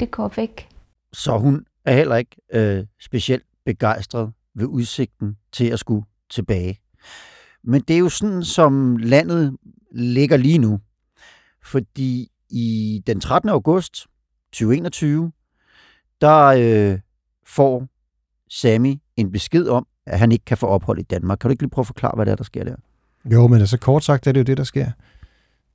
det 0.00 0.10
går 0.10 0.32
væk. 0.36 0.68
Så 1.12 1.38
hun 1.38 1.66
er 1.84 1.94
heller 1.94 2.16
ikke 2.16 2.36
øh, 2.52 2.86
specielt 3.00 3.44
begejstret 3.64 4.32
ved 4.54 4.66
udsigten 4.66 5.36
til 5.52 5.66
at 5.66 5.78
skulle 5.78 6.04
tilbage. 6.30 6.78
Men 7.62 7.80
det 7.80 7.94
er 7.94 7.98
jo 7.98 8.08
sådan, 8.08 8.44
som 8.44 8.96
landet 8.96 9.56
ligger 9.92 10.36
lige 10.36 10.58
nu. 10.58 10.80
Fordi 11.64 12.30
i 12.50 13.02
den 13.06 13.20
13. 13.20 13.48
august 13.48 14.06
2021, 14.52 15.32
der 16.20 16.44
øh, 16.44 16.98
får 17.46 17.88
Sami 18.48 19.00
en 19.16 19.32
besked 19.32 19.68
om, 19.68 19.86
at 20.08 20.18
han 20.18 20.32
ikke 20.32 20.44
kan 20.44 20.56
få 20.56 20.66
ophold 20.66 20.98
i 20.98 21.02
Danmark. 21.02 21.38
Kan 21.38 21.48
du 21.48 21.50
ikke 21.52 21.62
lige 21.62 21.70
prøve 21.70 21.82
at 21.82 21.86
forklare, 21.86 22.12
hvad 22.14 22.26
det 22.26 22.32
er, 22.32 22.36
der 22.36 22.44
sker 22.44 22.64
der? 22.64 22.74
Jo, 23.24 23.46
men 23.46 23.60
altså 23.60 23.78
kort 23.78 24.04
sagt 24.04 24.26
er 24.26 24.32
det 24.32 24.40
jo 24.40 24.44
det, 24.44 24.56
der 24.56 24.64
sker. 24.64 24.90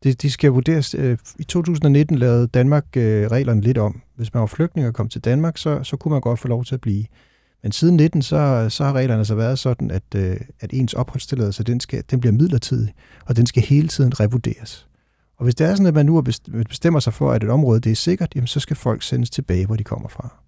De, 0.03 0.13
de 0.13 0.31
skal 0.31 0.51
vurderes. 0.51 0.95
Øh, 0.95 1.17
I 1.39 1.43
2019 1.43 2.17
lavede 2.17 2.47
Danmark 2.47 2.85
øh, 2.97 3.27
reglerne 3.27 3.61
lidt 3.61 3.77
om. 3.77 4.01
Hvis 4.15 4.33
man 4.33 4.41
var 4.41 4.47
flygtning 4.47 4.87
og 4.87 4.93
kom 4.93 5.09
til 5.09 5.21
Danmark, 5.21 5.57
så, 5.57 5.83
så 5.83 5.97
kunne 5.97 6.11
man 6.11 6.21
godt 6.21 6.39
få 6.39 6.47
lov 6.47 6.65
til 6.65 6.75
at 6.75 6.81
blive. 6.81 7.05
Men 7.63 7.71
siden 7.71 7.95
19, 7.95 8.21
så, 8.21 8.67
så 8.69 8.83
har 8.83 8.93
reglerne 8.93 9.25
så 9.25 9.35
været 9.35 9.59
sådan, 9.59 9.91
at, 9.91 10.03
øh, 10.15 10.37
at 10.59 10.73
ens 10.73 10.93
opholdstilladelse, 10.93 11.63
den, 11.63 11.79
skal, 11.79 12.03
den 12.11 12.19
bliver 12.19 12.33
midlertidig, 12.33 12.93
og 13.25 13.37
den 13.37 13.45
skal 13.45 13.63
hele 13.63 13.87
tiden 13.87 14.19
revurderes. 14.19 14.87
Og 15.37 15.43
hvis 15.43 15.55
det 15.55 15.67
er 15.67 15.71
sådan, 15.75 15.85
at 15.85 15.93
man 15.93 16.05
nu 16.05 16.21
bestemmer 16.69 16.99
sig 16.99 17.13
for, 17.13 17.31
at 17.31 17.43
et 17.43 17.49
område 17.49 17.79
det 17.79 17.91
er 17.91 17.95
sikkert, 17.95 18.35
jamen 18.35 18.47
så 18.47 18.59
skal 18.59 18.75
folk 18.75 19.03
sendes 19.03 19.29
tilbage, 19.29 19.65
hvor 19.65 19.75
de 19.75 19.83
kommer 19.83 20.09
fra. 20.09 20.43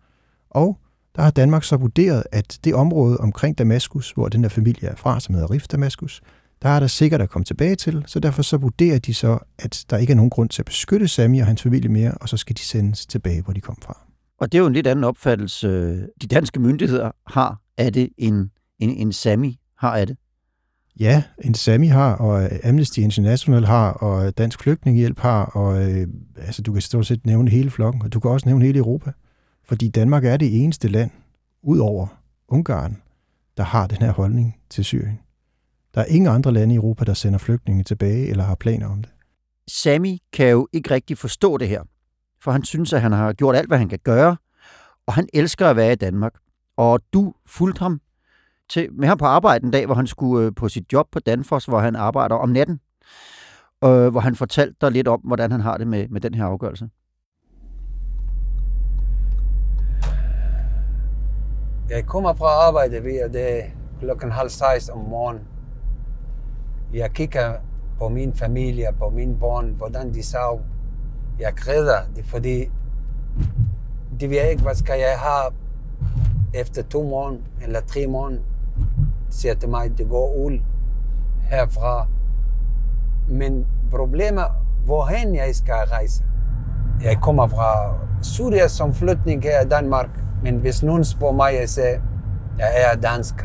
Og 0.50 0.78
der 1.16 1.22
har 1.22 1.32
Danmark 1.32 1.64
så 1.64 1.78
vurderet, 1.78 2.24
at 2.32 2.60
det 2.64 2.76
område 2.76 3.18
omkring 3.18 3.58
Damaskus, 3.58 4.12
hvor 4.12 4.30
den 4.30 4.44
der 4.44 4.50
familie 4.50 4.90
er 4.90 4.96
fra, 4.96 5.20
som 5.20 5.36
hedder 5.36 5.52
Rif 5.52 5.68
Damaskus, 5.68 6.22
der 6.62 6.70
er 6.70 6.80
der 6.80 6.88
sikkert 6.88 7.22
at 7.22 7.30
komme 7.30 7.46
tilbage 7.46 7.76
til, 7.76 8.04
så 8.08 8.20
derfor 8.20 8.42
så 8.42 8.58
vurderer 8.58 9.00
de 9.00 9.14
så, 9.14 9.40
at 9.60 9.86
der 9.90 9.98
ikke 9.98 10.12
er 10.12 10.16
nogen 10.16 10.30
grund 10.30 10.50
til 10.50 10.62
at 10.62 10.66
beskytte 10.66 11.08
Sami 11.08 11.40
og 11.40 11.48
hans 11.48 11.62
familie 11.62 11.90
mere, 11.90 12.12
og 12.12 12.30
så 12.30 12.38
skal 12.38 12.56
de 12.58 12.62
sendes 12.62 13.06
tilbage, 13.06 13.42
hvor 13.42 13.54
de 13.54 13.62
kom 13.62 13.78
fra. 13.82 13.98
Og 14.40 14.52
det 14.52 14.58
er 14.58 14.62
jo 14.62 14.68
en 14.68 14.74
lidt 14.74 14.88
anden 14.88 15.04
opfattelse, 15.04 15.98
de 16.22 16.28
danske 16.28 16.60
myndigheder 16.60 17.12
har 17.28 17.62
af 17.78 17.94
det, 17.94 18.10
end 18.18 18.50
en, 18.80 18.90
en 18.90 19.14
Sami 19.14 19.60
har 19.78 19.98
af 19.98 20.08
det. 20.08 20.18
Ja, 21.00 21.24
en 21.44 21.54
Sami 21.54 21.88
har, 21.88 22.16
og 22.16 22.50
Amnesty 22.64 23.00
International 23.00 23.66
har, 23.66 23.92
og 23.92 24.38
Dansk 24.38 24.64
Flygtningehjælp 24.64 25.20
har, 25.20 25.46
og 25.46 25.92
øh, 25.92 26.08
altså, 26.38 26.62
du 26.62 26.74
kan 26.74 26.82
stort 26.82 27.06
set 27.06 27.26
nævne 27.26 27.50
hele 27.50 27.70
flokken, 27.70 28.02
og 28.02 28.14
du 28.14 28.20
kan 28.20 28.32
også 28.32 28.50
nævne 28.50 28.66
hele 28.66 28.80
Europa. 28.80 29.12
Fordi 29.66 29.90
Danmark 29.90 30.26
er 30.26 30.38
det 30.38 30.64
eneste 30.64 30.88
land, 30.88 31.12
ud 31.64 31.80
over 31.80 32.08
Ungarn, 32.48 33.02
der 33.58 33.64
har 33.64 33.88
den 33.88 33.98
her 33.98 34.12
holdning 34.12 34.58
til 34.70 34.86
Syrien. 34.86 35.20
Der 35.96 36.02
er 36.02 36.06
ingen 36.06 36.32
andre 36.32 36.52
lande 36.52 36.74
i 36.74 36.78
Europa, 36.78 37.06
der 37.06 37.14
sender 37.14 37.40
flygtninge 37.40 37.84
tilbage 37.84 38.28
eller 38.28 38.44
har 38.44 38.56
planer 38.56 38.90
om 38.90 39.02
det. 39.02 39.12
Sami 39.68 40.22
kan 40.34 40.50
jo 40.50 40.68
ikke 40.74 40.94
rigtig 40.94 41.18
forstå 41.18 41.58
det 41.58 41.68
her, 41.68 41.84
for 42.42 42.52
han 42.52 42.64
synes, 42.64 42.94
at 42.94 43.02
han 43.02 43.12
har 43.12 43.34
gjort 43.34 43.56
alt, 43.56 43.68
hvad 43.68 43.78
han 43.78 43.90
kan 43.90 44.00
gøre, 44.04 44.38
og 45.06 45.14
han 45.14 45.28
elsker 45.34 45.70
at 45.70 45.76
være 45.76 45.94
i 45.94 45.96
Danmark. 45.96 46.34
Og 46.78 47.00
du 47.14 47.34
fulgte 47.46 47.80
ham 47.80 48.02
til, 48.70 48.94
med 48.94 49.08
ham 49.08 49.18
på 49.18 49.26
arbejde 49.26 49.66
en 49.66 49.72
dag, 49.72 49.86
hvor 49.86 49.96
han 49.96 50.08
skulle 50.08 50.46
øh, 50.46 50.52
på 50.56 50.70
sit 50.70 50.94
job 50.94 51.08
på 51.12 51.20
Danfoss, 51.20 51.66
hvor 51.66 51.80
han 51.80 51.96
arbejder 51.96 52.36
om 52.36 52.50
natten, 52.50 52.80
øh, 53.84 54.08
hvor 54.08 54.20
han 54.20 54.36
fortalte 54.36 54.76
dig 54.82 54.92
lidt 54.92 55.08
om, 55.08 55.20
hvordan 55.24 55.52
han 55.52 55.62
har 55.62 55.78
det 55.78 55.88
med, 55.88 56.08
med 56.08 56.22
den 56.22 56.34
her 56.34 56.46
afgørelse. 56.46 56.90
Jeg 61.90 62.06
kommer 62.06 62.34
fra 62.34 62.68
arbejde 62.68 63.04
ved 63.04 63.30
det 63.30 63.64
klokken 64.00 64.32
halv 64.32 64.50
seks 64.50 64.90
om 64.90 65.00
morgenen. 65.00 65.44
Jeg 66.94 67.12
kigger 67.12 67.54
på 68.00 68.10
min 68.10 68.34
familie, 68.34 68.88
på 69.00 69.10
mine 69.10 69.36
børn, 69.40 69.70
hvordan 69.78 70.14
de 70.14 70.24
sov. 70.24 70.62
Jeg 71.40 71.54
græder, 71.56 72.00
fordi 72.24 72.72
de 74.20 74.30
ved 74.30 74.50
ikke, 74.50 74.64
hvad 74.64 74.76
skal 74.76 75.00
jeg 75.00 75.20
have 75.20 75.54
efter 76.54 76.84
to 76.84 77.04
måneder 77.04 77.44
eller 77.62 77.82
tre 77.82 78.08
måneder. 78.08 78.44
Siger 79.30 79.56
til 79.56 79.70
mig, 79.70 79.98
det 79.98 80.10
går 80.10 80.36
ud 80.36 80.60
herfra. 81.42 82.08
Men 83.28 83.68
problemet, 83.92 84.46
hvorhen 84.86 85.36
jeg 85.36 85.56
skal 85.56 85.74
rejse. 85.74 86.24
Jeg 87.04 87.18
kommer 87.22 87.48
fra 87.48 87.98
Syrien 88.22 88.70
som 88.70 88.94
flytning 88.94 89.44
her 89.44 89.66
i 89.66 89.70
Danmark. 89.70 90.10
Men 90.46 90.58
hvis 90.58 90.84
nogen 90.84 91.06
spørger 91.06 91.34
mig, 91.34 91.54
jeg 91.60 91.70
siger, 91.70 92.02
jeg 92.58 92.92
er 92.94 92.96
dansk. 92.96 93.36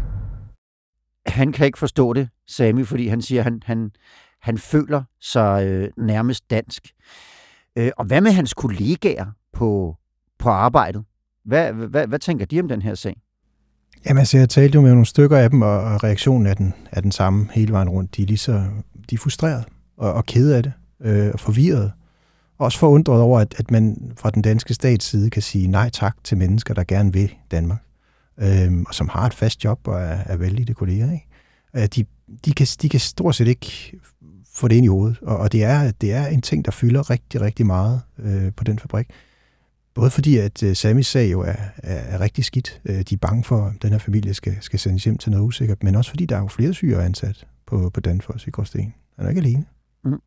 Han 1.27 1.53
kan 1.53 1.67
ikke 1.67 1.79
forstå 1.79 2.13
det, 2.13 2.29
Sami, 2.49 2.85
fordi 2.85 3.09
han 3.09 3.23
siger, 3.23 3.43
han, 3.43 3.63
han, 3.65 3.91
han 4.43 4.59
føler 4.59 5.03
sig 5.21 5.67
øh, 5.67 5.89
nærmest 5.97 6.51
dansk. 6.51 6.83
Øh, 7.77 7.91
og 7.99 8.05
hvad 8.05 8.21
med 8.21 8.31
hans 8.31 8.55
kollegaer 8.55 9.27
på, 9.53 9.97
på 10.39 10.49
arbejdet? 10.49 11.05
Hvad, 11.45 11.73
hvad, 11.73 12.07
hvad 12.07 12.19
tænker 12.19 12.47
de 12.47 12.61
om 12.61 12.69
den 12.69 12.83
her 12.83 12.95
sag? 12.95 13.17
Jamen 14.07 14.19
altså, 14.19 14.39
jeg 14.39 14.49
talte 14.49 14.77
jo 14.77 14.83
med 14.83 14.91
nogle 14.91 15.07
stykker 15.07 15.39
af 15.39 15.51
dem, 15.51 15.63
og 15.63 16.05
reaktionen 16.05 16.47
er 16.47 16.55
den, 16.55 16.75
er 16.93 17.01
den 17.01 17.13
samme 17.13 17.49
hele 17.53 17.73
vejen 17.73 17.89
rundt. 17.89 18.17
De 18.17 18.23
er 18.23 18.27
lige 18.27 18.39
så 18.39 18.65
de 19.11 19.15
er 19.15 19.19
frustreret 19.19 19.65
og, 19.97 20.13
og 20.13 20.27
kede 20.27 20.57
af 20.57 20.63
det, 20.63 20.73
øh, 21.03 21.31
og 21.33 21.41
forvirret 21.41 21.93
også 22.61 22.79
forundret 22.79 23.21
over, 23.21 23.41
at, 23.41 23.55
at 23.59 23.71
man 23.71 24.13
fra 24.17 24.31
den 24.31 24.43
danske 24.43 24.75
stats 24.75 25.05
side 25.05 25.31
kan 25.31 25.43
sige 25.43 25.67
nej 25.67 25.91
tak 25.91 26.17
til 26.25 26.39
mennesker, 26.39 26.75
der 26.75 26.85
gerne 26.85 27.13
vil 27.13 27.35
Danmark, 27.51 27.83
øh, 28.41 28.73
og 28.87 28.95
som 28.95 29.09
har 29.09 29.27
et 29.27 29.35
fast 29.35 29.65
job 29.65 29.81
og 29.85 30.01
er, 30.01 30.19
er 30.27 30.37
vældige 30.37 30.75
kolleger. 30.75 31.13
Ikke? 31.13 31.27
Øh, 31.77 31.87
de, 31.87 32.05
de, 32.45 32.53
kan, 32.53 32.67
de 32.83 32.89
kan 32.89 33.01
stort 33.01 33.35
set 33.35 33.49
ikke 33.49 33.93
få 34.55 34.69
det 34.69 34.77
ind 34.77 34.85
i 34.85 34.89
hovedet, 34.89 35.19
og, 35.23 35.37
og 35.37 35.53
det, 35.53 35.65
er, 35.65 35.91
det 35.91 36.13
er 36.13 36.27
en 36.27 36.43
ting, 36.43 36.65
der 36.65 36.71
fylder 36.71 37.11
rigtig, 37.11 37.41
rigtig 37.41 37.67
meget 37.67 38.01
øh, 38.19 38.53
på 38.57 38.65
den 38.65 38.79
fabrik. 38.79 39.07
Både 39.95 40.11
fordi, 40.11 40.37
at 40.37 40.63
øh, 40.63 40.77
Samis 40.77 41.07
sag 41.07 41.33
jo 41.33 41.41
er, 41.41 41.55
er, 41.77 41.95
er 41.95 42.21
rigtig 42.21 42.45
skidt. 42.45 42.81
Øh, 42.85 43.03
de 43.03 43.15
er 43.15 43.19
bange 43.19 43.45
for, 43.45 43.67
at 43.67 43.83
den 43.83 43.91
her 43.91 43.99
familie 43.99 44.35
skal, 44.35 44.57
skal 44.61 44.79
sendes 44.79 45.05
hjem 45.05 45.19
til 45.19 45.31
noget 45.31 45.45
usikkert, 45.45 45.83
men 45.83 45.95
også 45.95 46.11
fordi, 46.11 46.27
der 46.27 46.37
er 46.37 46.41
jo 46.41 46.49
flere 46.49 46.75
syre 46.75 47.05
ansat 47.05 47.47
på, 47.67 47.91
på 47.91 48.01
Danfoss 48.01 48.47
i 48.47 48.51
Gråsten. 48.51 48.95
Han 49.17 49.27
er 49.27 49.29
ikke 49.29 49.41
alene. 49.41 49.65
Mm. 50.05 50.21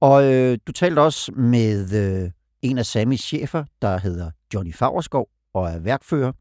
Og 0.00 0.32
øh, 0.32 0.58
du 0.66 0.72
talte 0.72 1.00
også 1.00 1.32
med 1.32 1.92
øh, 1.94 2.30
en 2.62 2.78
af 2.78 2.86
Samis 2.86 3.20
chefer, 3.20 3.64
der 3.82 3.98
hedder 3.98 4.30
Johnny 4.54 4.74
Fagerskov 4.74 5.28
og 5.54 5.68
er 5.68 5.78
værkfører, 5.78 6.32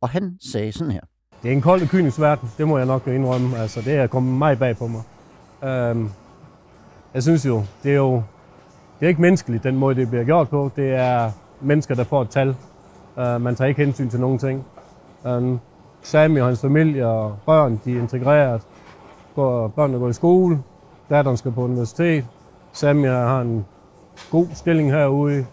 og 0.00 0.08
han 0.08 0.38
sagde 0.52 0.72
sådan 0.72 0.92
her. 0.92 1.00
Det 1.42 1.48
er 1.48 1.52
en 1.52 1.60
kold 1.60 1.82
og 1.82 2.22
verden, 2.22 2.50
det 2.58 2.68
må 2.68 2.78
jeg 2.78 2.86
nok 2.86 3.06
indrømme. 3.06 3.58
Altså, 3.58 3.80
det 3.80 3.92
er 3.92 4.06
kommet 4.06 4.38
meget 4.38 4.58
bag 4.58 4.76
på 4.76 4.86
mig. 4.86 5.02
Øhm, 5.64 6.10
jeg 7.14 7.22
synes 7.22 7.46
jo, 7.46 7.64
det 7.82 7.92
er 7.92 7.96
jo 7.96 8.22
det 9.00 9.06
er 9.06 9.08
ikke 9.08 9.20
menneskeligt, 9.20 9.64
den 9.64 9.76
måde, 9.76 9.94
det 9.94 10.08
bliver 10.08 10.24
gjort 10.24 10.48
på. 10.48 10.70
Det 10.76 10.94
er 10.94 11.30
mennesker, 11.60 11.94
der 11.94 12.04
får 12.04 12.22
et 12.22 12.30
tal. 12.30 12.56
Øh, 13.18 13.40
man 13.40 13.54
tager 13.54 13.68
ikke 13.68 13.84
hensyn 13.84 14.08
til 14.08 14.20
nogen 14.20 14.38
ting. 14.38 14.64
Øhm, 15.26 15.36
um, 15.36 15.60
Sami 16.02 16.40
og 16.40 16.46
hans 16.46 16.60
familie 16.60 17.06
og 17.06 17.38
børn, 17.46 17.80
de 17.84 17.96
er 17.96 18.00
integreret. 18.00 18.62
Går, 19.34 19.68
børnene 19.68 19.98
går 19.98 20.08
i 20.08 20.12
skole. 20.12 20.58
Datteren 21.10 21.36
skal 21.36 21.52
på 21.52 21.64
universitet. 21.64 22.24
Sammy 22.72 23.08
har 23.08 23.40
en 23.40 23.66
god 24.30 24.46
stilling 24.54 24.92
herude. 24.92 25.46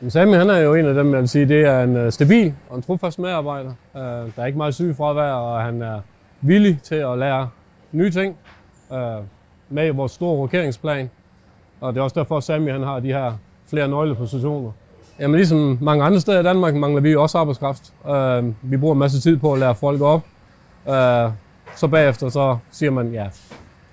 Men 0.00 0.10
Sami 0.10 0.32
han 0.32 0.50
er 0.50 0.58
jo 0.58 0.74
en 0.74 0.86
af 0.86 0.94
dem, 0.94 1.12
jeg 1.12 1.20
vil 1.20 1.28
sige, 1.28 1.48
det 1.48 1.60
er 1.60 1.82
en 1.82 1.96
øh, 1.96 2.12
stabil 2.12 2.54
og 2.70 2.76
en 2.76 2.82
trofast 2.82 3.18
medarbejder. 3.18 3.72
Øh, 3.96 4.02
der 4.02 4.30
er 4.36 4.46
ikke 4.46 4.58
meget 4.58 4.74
sygefravær, 4.74 5.32
og 5.32 5.62
han 5.62 5.82
er 5.82 6.00
villig 6.40 6.78
til 6.82 6.94
at 6.94 7.18
lære 7.18 7.48
nye 7.92 8.10
ting 8.10 8.36
øh, 8.92 8.98
med 9.68 9.86
i 9.86 9.90
vores 9.90 10.12
store 10.12 10.36
rokeringsplan. 10.36 11.10
Og 11.80 11.94
det 11.94 12.00
er 12.00 12.04
også 12.04 12.20
derfor, 12.20 12.36
at 12.36 12.42
Sami 12.42 12.70
han 12.70 12.82
har 12.82 13.00
de 13.00 13.08
her 13.08 13.32
flere 13.66 13.88
nøglepositioner. 13.88 14.70
Jamen 15.20 15.36
ligesom 15.36 15.78
mange 15.80 16.04
andre 16.04 16.20
steder 16.20 16.40
i 16.40 16.42
Danmark 16.42 16.74
mangler 16.74 17.00
vi 17.00 17.16
også 17.16 17.38
arbejdskraft. 17.38 17.92
Vi 18.62 18.76
bruger 18.76 18.94
en 18.94 18.98
masse 18.98 19.20
tid 19.20 19.36
på 19.36 19.52
at 19.52 19.58
lære 19.58 19.74
folk 19.74 20.00
op. 20.00 20.20
Så 21.76 21.88
bagefter 21.90 22.28
så 22.28 22.56
siger 22.70 22.90
man, 22.90 23.12
ja, 23.12 23.26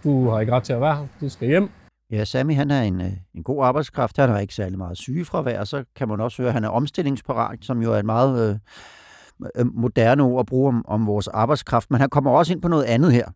du 0.03 0.29
har 0.29 0.39
ikke 0.39 0.53
ret 0.53 0.63
til 0.63 0.73
at 0.73 0.81
være 0.81 0.95
her, 0.95 1.05
du 1.21 1.29
skal 1.29 1.47
hjem. 1.47 1.69
Ja, 2.11 2.25
Sami 2.25 2.53
han 2.53 2.71
er 2.71 2.81
en, 2.81 3.01
øh, 3.01 3.11
en 3.33 3.43
god 3.43 3.65
arbejdskraft. 3.65 4.17
Han 4.17 4.29
har 4.29 4.39
ikke 4.39 4.55
særlig 4.55 4.77
meget 4.77 4.97
sygefravær, 4.97 5.63
så 5.63 5.83
kan 5.95 6.07
man 6.07 6.19
også 6.19 6.41
høre, 6.41 6.49
at 6.49 6.53
han 6.53 6.63
er 6.63 6.69
omstillingsparat, 6.69 7.59
som 7.61 7.81
jo 7.81 7.93
er 7.93 7.97
et 7.97 8.05
meget 8.05 8.49
øh, 8.49 9.49
øh, 9.55 9.65
moderne 9.73 10.23
ord 10.23 10.39
at 10.39 10.45
bruge 10.45 10.67
om, 10.67 10.85
om 10.87 11.07
vores 11.07 11.27
arbejdskraft. 11.27 11.91
Men 11.91 12.01
han 12.01 12.09
kommer 12.09 12.31
også 12.31 12.53
ind 12.53 12.61
på 12.61 12.67
noget 12.67 12.83
andet 12.83 13.13
her, 13.13 13.29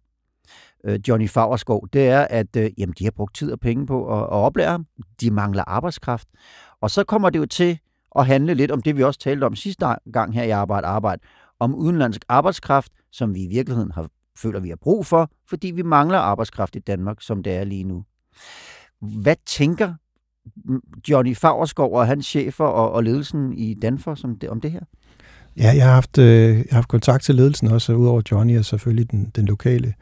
øh, 0.84 1.00
Johnny 1.08 1.30
Fagerskov. 1.30 1.88
Det 1.94 2.08
er, 2.08 2.28
at 2.30 2.56
øh, 2.56 2.72
jamen, 2.78 2.96
de 3.00 3.04
har 3.04 3.12
brugt 3.12 3.36
tid 3.36 3.52
og 3.52 3.60
penge 3.60 3.86
på 3.86 4.18
at, 4.18 4.24
at 4.24 4.30
oplære 4.30 4.72
ham. 4.72 4.86
De 5.22 5.32
mangler 5.32 5.64
arbejdskraft. 5.68 6.28
Og 6.82 6.92
så 6.92 7.04
kommer 7.04 7.30
det 7.30 7.40
jo 7.40 7.46
til 7.46 7.80
at 8.16 8.26
handle 8.26 8.54
lidt 8.54 8.72
om 8.72 8.82
det, 8.82 8.98
vi 8.98 9.04
også 9.04 9.20
talte 9.20 9.46
om 9.46 9.56
sidste 9.56 9.86
gang 10.14 10.34
her 10.34 10.44
i 10.44 10.50
Arbejde 10.50 10.88
Arbejde, 10.88 11.22
om 11.60 11.76
udenlandsk 11.76 12.26
arbejdskraft, 12.30 12.92
som 13.12 13.36
vi 13.36 13.44
i 13.44 13.48
virkeligheden 13.48 13.92
har, 13.92 14.08
føler, 14.38 14.60
vi 14.60 14.70
har 14.70 14.76
brug 14.82 15.06
for, 15.06 15.30
fordi 15.50 15.72
vi 15.72 15.82
mangler 15.82 16.18
arbejdskraft 16.18 16.76
i 16.76 16.80
Danmark, 16.80 17.18
som 17.22 17.44
det 17.44 17.54
er 17.54 17.64
lige 17.64 17.84
nu. 17.84 18.04
Hvad 19.02 19.36
tænker 19.46 19.94
Johnny 21.10 21.36
Fagerskov 21.36 21.94
og 21.94 22.08
hans 22.08 22.26
chefer 22.26 22.66
og, 22.66 22.92
og 22.92 23.04
ledelsen 23.04 23.54
i 23.54 23.74
Danfoss 23.74 24.24
om 24.24 24.40
det, 24.40 24.50
om 24.50 24.62
det 24.62 24.72
her? 24.72 24.82
Ja, 25.58 25.72
jeg 25.76 25.86
har 25.86 25.94
haft, 25.94 26.18
øh, 26.18 26.58
jeg 26.58 26.66
har 26.70 26.76
haft 26.76 26.88
kontakt 26.88 27.24
til 27.24 27.36
ledelsen 27.36 27.68
også, 27.68 27.94
udover 27.94 28.22
Johnny 28.32 28.58
og 28.58 28.66
selvfølgelig 28.66 29.12
den, 29.12 29.32
den 29.36 29.46
lokale 29.46 29.94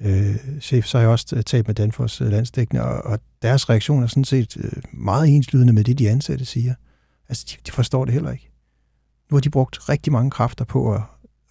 øh, 0.00 0.36
chef, 0.60 0.86
så 0.86 0.98
har 0.98 1.02
jeg 1.02 1.10
også 1.10 1.36
øh, 1.36 1.42
talt 1.42 1.66
med 1.66 1.74
Danfoss 1.74 2.20
øh, 2.20 2.28
landsdækkende, 2.28 2.82
og, 2.82 3.12
og 3.12 3.18
deres 3.42 3.70
reaktion 3.70 4.02
er 4.02 4.06
sådan 4.06 4.24
set 4.24 4.56
øh, 4.56 4.82
meget 4.92 5.28
enslydende 5.28 5.72
med 5.72 5.84
det, 5.84 5.98
de 5.98 6.10
ansatte 6.10 6.44
siger. 6.44 6.74
Altså, 7.28 7.46
de, 7.50 7.56
de 7.66 7.72
forstår 7.72 8.04
det 8.04 8.14
heller 8.14 8.30
ikke. 8.30 8.50
Nu 9.30 9.36
har 9.36 9.40
de 9.40 9.50
brugt 9.50 9.88
rigtig 9.88 10.12
mange 10.12 10.30
kræfter 10.30 10.64
på 10.64 10.94
at, 10.94 11.00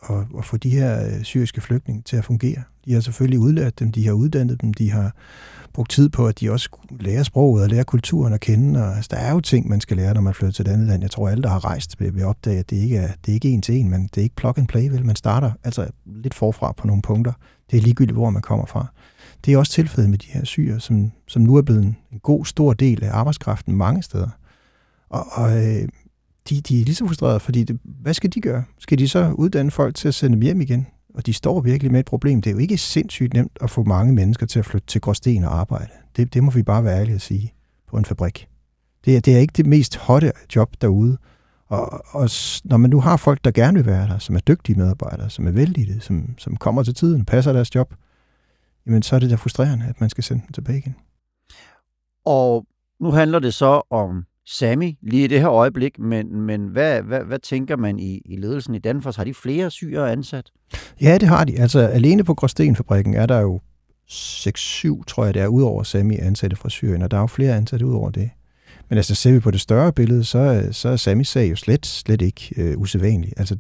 at, 0.10 0.26
at 0.38 0.46
få 0.46 0.58
de 0.58 0.70
her 0.70 1.06
øh, 1.06 1.24
syriske 1.24 1.62
flygtninge 1.62 2.02
til 2.02 2.18
at 2.18 2.26
fungere. 2.26 2.64
De 2.86 2.94
har 2.94 3.02
selvfølgelig 3.02 3.40
udlært 3.40 3.80
dem, 3.80 3.92
de 3.92 4.06
har 4.06 4.14
uddannet 4.14 4.62
dem, 4.62 4.74
de 4.74 4.92
har 4.92 5.16
brugt 5.74 5.92
tid 5.92 6.10
på, 6.10 6.28
at 6.28 6.40
de 6.40 6.52
også 6.52 6.70
lærer 7.00 7.24
sproget 7.24 7.64
og 7.64 7.70
lærer 7.70 7.84
kulturen 7.84 8.34
at 8.34 8.40
kende. 8.40 8.84
Og, 8.84 8.96
altså, 8.96 9.10
der 9.12 9.18
er 9.18 9.32
jo 9.32 9.40
ting, 9.40 9.70
man 9.70 9.82
skal 9.82 9.98
lære, 9.98 10.14
når 10.14 10.22
man 10.22 10.34
flytter 10.34 10.54
til 10.54 10.68
et 10.68 10.72
andet 10.72 10.88
land. 10.88 11.02
Jeg 11.02 11.12
tror, 11.12 11.30
alle, 11.30 11.44
der 11.44 11.50
har 11.50 11.66
rejst, 11.66 12.00
vil, 12.00 12.16
vil 12.16 12.26
opdage, 12.26 12.60
at 12.60 12.70
det 12.70 12.76
ikke 12.76 12.98
er, 12.98 13.12
det 13.26 13.32
er 13.32 13.34
ikke 13.34 13.50
en 13.50 13.62
til 13.62 13.76
en, 13.76 13.90
men 13.90 14.04
det 14.04 14.18
er 14.18 14.24
ikke 14.24 14.36
plug 14.36 14.58
and 14.58 14.68
play, 14.68 14.90
vel? 14.90 15.06
Man 15.06 15.16
starter 15.16 15.52
altså 15.64 15.88
lidt 16.06 16.34
forfra 16.34 16.72
på 16.72 16.88
nogle 16.88 17.02
punkter. 17.02 17.34
Det 17.72 17.78
er 17.78 17.82
ligegyldigt, 17.82 18.16
hvor 18.16 18.30
man 18.30 18.42
kommer 18.42 18.66
fra. 18.66 18.88
Det 19.46 19.54
er 19.54 19.58
også 19.58 19.72
tilfældet 19.72 20.10
med 20.10 20.18
de 20.18 20.28
her 20.30 20.44
syre, 20.44 20.80
som, 20.80 21.12
som 21.28 21.42
nu 21.42 21.56
er 21.56 21.62
blevet 21.62 21.84
en 21.84 22.20
god, 22.24 22.46
stor 22.46 22.74
del 22.74 23.04
af 23.04 23.10
arbejdskraften 23.12 23.76
mange 23.76 24.04
steder. 24.04 24.30
Og, 25.10 25.26
og 25.32 25.58
øh, 25.58 25.88
de, 26.50 26.62
de 26.62 26.82
er 26.82 26.86
lige 26.86 26.96
så 26.96 27.06
frustrerede, 27.08 27.40
fordi 27.40 27.64
det, 27.64 27.80
hvad 27.84 28.14
skal 28.14 28.30
de 28.34 28.42
gøre? 28.42 28.64
Skal 28.80 28.98
de 29.00 29.08
så 29.08 29.32
uddanne 29.32 29.72
folk 29.72 29.96
til 29.96 30.08
at 30.08 30.14
sende 30.14 30.36
dem 30.36 30.42
hjem 30.42 30.62
igen? 30.62 30.88
Og 31.14 31.26
de 31.26 31.34
står 31.34 31.62
virkelig 31.62 31.92
med 31.92 32.00
et 32.00 32.06
problem. 32.06 32.42
Det 32.42 32.50
er 32.50 32.54
jo 32.54 32.60
ikke 32.60 32.78
sindssygt 32.78 33.34
nemt 33.34 33.58
at 33.62 33.70
få 33.70 33.84
mange 33.84 34.14
mennesker 34.14 34.46
til 34.46 34.60
at 34.60 34.66
flytte 34.66 34.88
til 34.88 35.02
Gråsten 35.02 35.44
og 35.44 35.60
arbejde. 35.60 35.92
Det, 36.16 36.34
det 36.34 36.44
må 36.44 36.52
vi 36.52 36.64
bare 36.64 36.84
være 36.84 37.00
ærlige 37.00 37.16
at 37.16 37.22
sige 37.22 37.54
på 37.88 37.98
en 37.98 38.06
fabrik. 38.06 38.48
Det 39.06 39.16
er, 39.16 39.22
det 39.22 39.36
er 39.36 39.40
ikke 39.40 39.54
det 39.58 39.66
mest 39.66 39.98
hotte 39.98 40.32
job 40.56 40.76
derude. 40.82 41.18
Og, 41.68 42.02
og 42.16 42.30
når 42.64 42.78
man 42.78 42.90
nu 42.90 43.00
har 43.00 43.18
folk, 43.18 43.44
der 43.44 43.52
gerne 43.52 43.78
vil 43.78 43.86
være 43.86 44.08
der, 44.08 44.18
som 44.18 44.36
er 44.36 44.40
dygtige 44.40 44.80
medarbejdere, 44.80 45.30
som 45.30 45.48
er 45.48 45.52
vældige, 45.52 46.00
som, 46.00 46.36
som 46.38 46.58
kommer 46.58 46.84
til 46.84 46.96
tiden, 46.96 47.26
passer 47.26 47.54
deres 47.54 47.76
job, 47.76 47.94
jamen 48.86 49.04
så 49.04 49.16
er 49.16 49.20
det 49.20 49.30
da 49.30 49.36
frustrerende, 49.36 49.86
at 49.86 50.02
man 50.02 50.10
skal 50.10 50.24
sende 50.24 50.42
dem 50.42 50.52
tilbage 50.52 50.78
igen. 50.78 50.96
Og 52.26 52.66
nu 53.00 53.12
handler 53.12 53.40
det 53.40 53.54
så 53.54 53.82
om 53.90 54.26
Sami 54.46 54.98
lige 55.02 55.24
i 55.24 55.28
det 55.28 55.40
her 55.40 55.50
øjeblik, 55.50 56.00
men, 56.00 56.42
men 56.42 56.68
hvad, 56.68 57.02
hvad, 57.02 57.20
hvad 57.20 57.40
tænker 57.40 57.78
man 57.78 58.00
i, 58.00 58.22
i 58.26 58.36
ledelsen 58.36 58.76
i 58.76 58.80
Danfoss? 58.80 59.18
Har 59.18 59.24
de 59.24 59.34
flere 59.34 59.72
syre 59.72 60.12
ansat? 60.12 60.52
Ja, 61.02 61.18
det 61.18 61.28
har 61.28 61.46
de. 61.46 61.60
Altså 61.60 61.80
alene 61.80 62.24
på 62.24 62.34
Gråstenfabrikken 62.34 63.14
er 63.14 63.26
der 63.26 63.40
jo 63.40 63.60
6-7, 64.12 65.04
tror 65.08 65.26
jeg 65.26 65.34
det 65.34 65.42
er, 65.42 65.48
udover 65.48 65.84
Sammy 65.84 66.14
Sami 66.14 66.28
ansatte 66.28 66.56
fra 66.56 66.70
Syrien, 66.70 67.02
og 67.02 67.12
der 67.12 67.18
er 67.18 67.22
jo 67.22 67.28
flere 67.28 67.58
ansatte 67.58 67.86
ud 67.86 67.94
over 67.94 68.10
det. 68.10 68.30
Men 68.90 68.98
altså 68.98 69.16
ser 69.16 69.32
vi 69.32 69.40
på 69.40 69.52
det 69.52 69.62
større 69.62 69.94
billede, 69.94 70.24
så, 70.24 70.68
så 70.72 70.90
er 70.90 70.96
Samis 70.96 71.28
sag 71.28 71.50
jo 71.50 71.56
slet, 71.56 71.86
slet 71.86 72.22
ikke 72.22 72.54
øh, 72.58 72.78
usædvanlig. 72.78 73.34
Altså, 73.38 73.56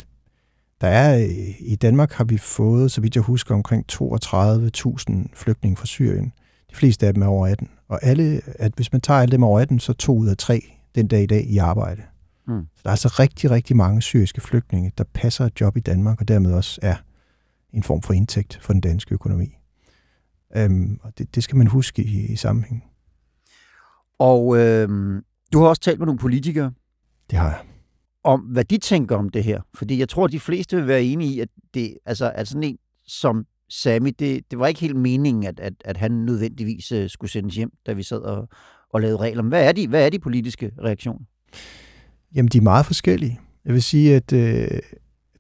der 0.81 0.87
er, 0.87 1.27
i 1.59 1.75
Danmark 1.75 2.11
har 2.11 2.23
vi 2.23 2.37
fået, 2.37 2.91
så 2.91 3.01
vidt 3.01 3.15
jeg 3.15 3.23
husker, 3.23 3.55
omkring 3.55 3.85
32.000 3.91 5.13
flygtninge 5.35 5.77
fra 5.77 5.85
Syrien. 5.85 6.33
De 6.69 6.75
fleste 6.75 7.07
af 7.07 7.13
dem 7.13 7.23
er 7.23 7.27
over 7.27 7.47
18. 7.47 7.69
Og 7.91 7.99
alle, 8.03 8.41
at 8.45 8.73
hvis 8.75 8.91
man 8.91 9.01
tager 9.01 9.19
alle 9.19 9.31
dem 9.31 9.43
over 9.43 9.59
18, 9.59 9.79
så 9.79 9.93
to 9.93 10.17
ud 10.17 10.27
af 10.27 10.37
tre 10.37 10.61
den 10.95 11.07
dag 11.07 11.23
i 11.23 11.25
dag 11.25 11.45
i 11.49 11.57
arbejde. 11.57 12.01
Mm. 12.47 12.67
Så 12.75 12.81
der 12.83 12.89
er 12.89 12.91
altså 12.91 13.07
rigtig, 13.07 13.51
rigtig 13.51 13.75
mange 13.75 14.01
syriske 14.01 14.41
flygtninge, 14.41 14.91
der 14.97 15.03
passer 15.13 15.45
et 15.45 15.61
job 15.61 15.77
i 15.77 15.79
Danmark, 15.79 16.21
og 16.21 16.27
dermed 16.27 16.53
også 16.53 16.79
er 16.83 16.95
en 17.73 17.83
form 17.83 18.01
for 18.01 18.13
indtægt 18.13 18.59
for 18.61 18.73
den 18.73 18.81
danske 18.81 19.13
økonomi. 19.13 19.57
Um, 20.65 20.99
og 21.03 21.17
det, 21.17 21.35
det 21.35 21.43
skal 21.43 21.57
man 21.57 21.67
huske 21.67 22.03
i, 22.03 22.25
i 22.25 22.35
sammenhæng. 22.35 22.83
Og 24.19 24.57
øh, 24.57 25.21
du 25.53 25.59
har 25.59 25.67
også 25.67 25.81
talt 25.81 25.99
med 25.99 26.05
nogle 26.05 26.19
politikere. 26.19 26.71
Det 27.29 27.39
har 27.39 27.49
jeg. 27.49 27.59
Om 28.23 28.39
hvad 28.39 28.63
de 28.63 28.77
tænker 28.77 29.15
om 29.15 29.29
det 29.29 29.43
her. 29.43 29.61
Fordi 29.73 29.99
jeg 29.99 30.09
tror, 30.09 30.25
at 30.25 30.31
de 30.31 30.39
fleste 30.39 30.77
vil 30.77 30.87
være 30.87 31.03
enige 31.03 31.33
i, 31.33 31.39
at 31.39 31.49
det, 31.73 31.97
altså, 32.05 32.31
at 32.35 32.47
sådan 32.47 32.63
en 32.63 32.77
som 33.07 33.45
Sami, 33.71 34.11
det, 34.11 34.51
det 34.51 34.59
var 34.59 34.67
ikke 34.67 34.79
helt 34.79 34.95
meningen, 34.95 35.43
at, 35.43 35.59
at, 35.59 35.73
at 35.85 35.97
han 35.97 36.11
nødvendigvis 36.11 36.91
øh, 36.91 37.09
skulle 37.09 37.31
sendes 37.31 37.55
hjem, 37.55 37.71
da 37.87 37.93
vi 37.93 38.03
sad 38.03 38.17
og, 38.17 38.49
og 38.89 39.01
lavede 39.01 39.17
regler. 39.17 39.43
Hvad 39.43 39.67
er 39.67 39.71
de, 39.71 39.87
hvad 39.87 40.05
er 40.05 40.09
de 40.09 40.19
politiske 40.19 40.71
reaktioner? 40.83 41.25
Jamen, 42.35 42.49
de 42.49 42.57
er 42.57 42.61
meget 42.61 42.85
forskellige. 42.85 43.39
Jeg 43.65 43.73
vil 43.73 43.83
sige, 43.83 44.15
at 44.15 44.33
øh, 44.33 44.67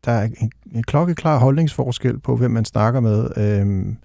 der 0.05 0.11
er 0.11 0.23
en, 0.23 0.51
en 0.75 0.83
klokkeklar 0.83 1.39
holdningsforskel 1.39 2.19
på, 2.19 2.35
hvem 2.35 2.51
man 2.51 2.65
snakker 2.65 2.99
med. 2.99 3.29
Øh, 3.37 3.95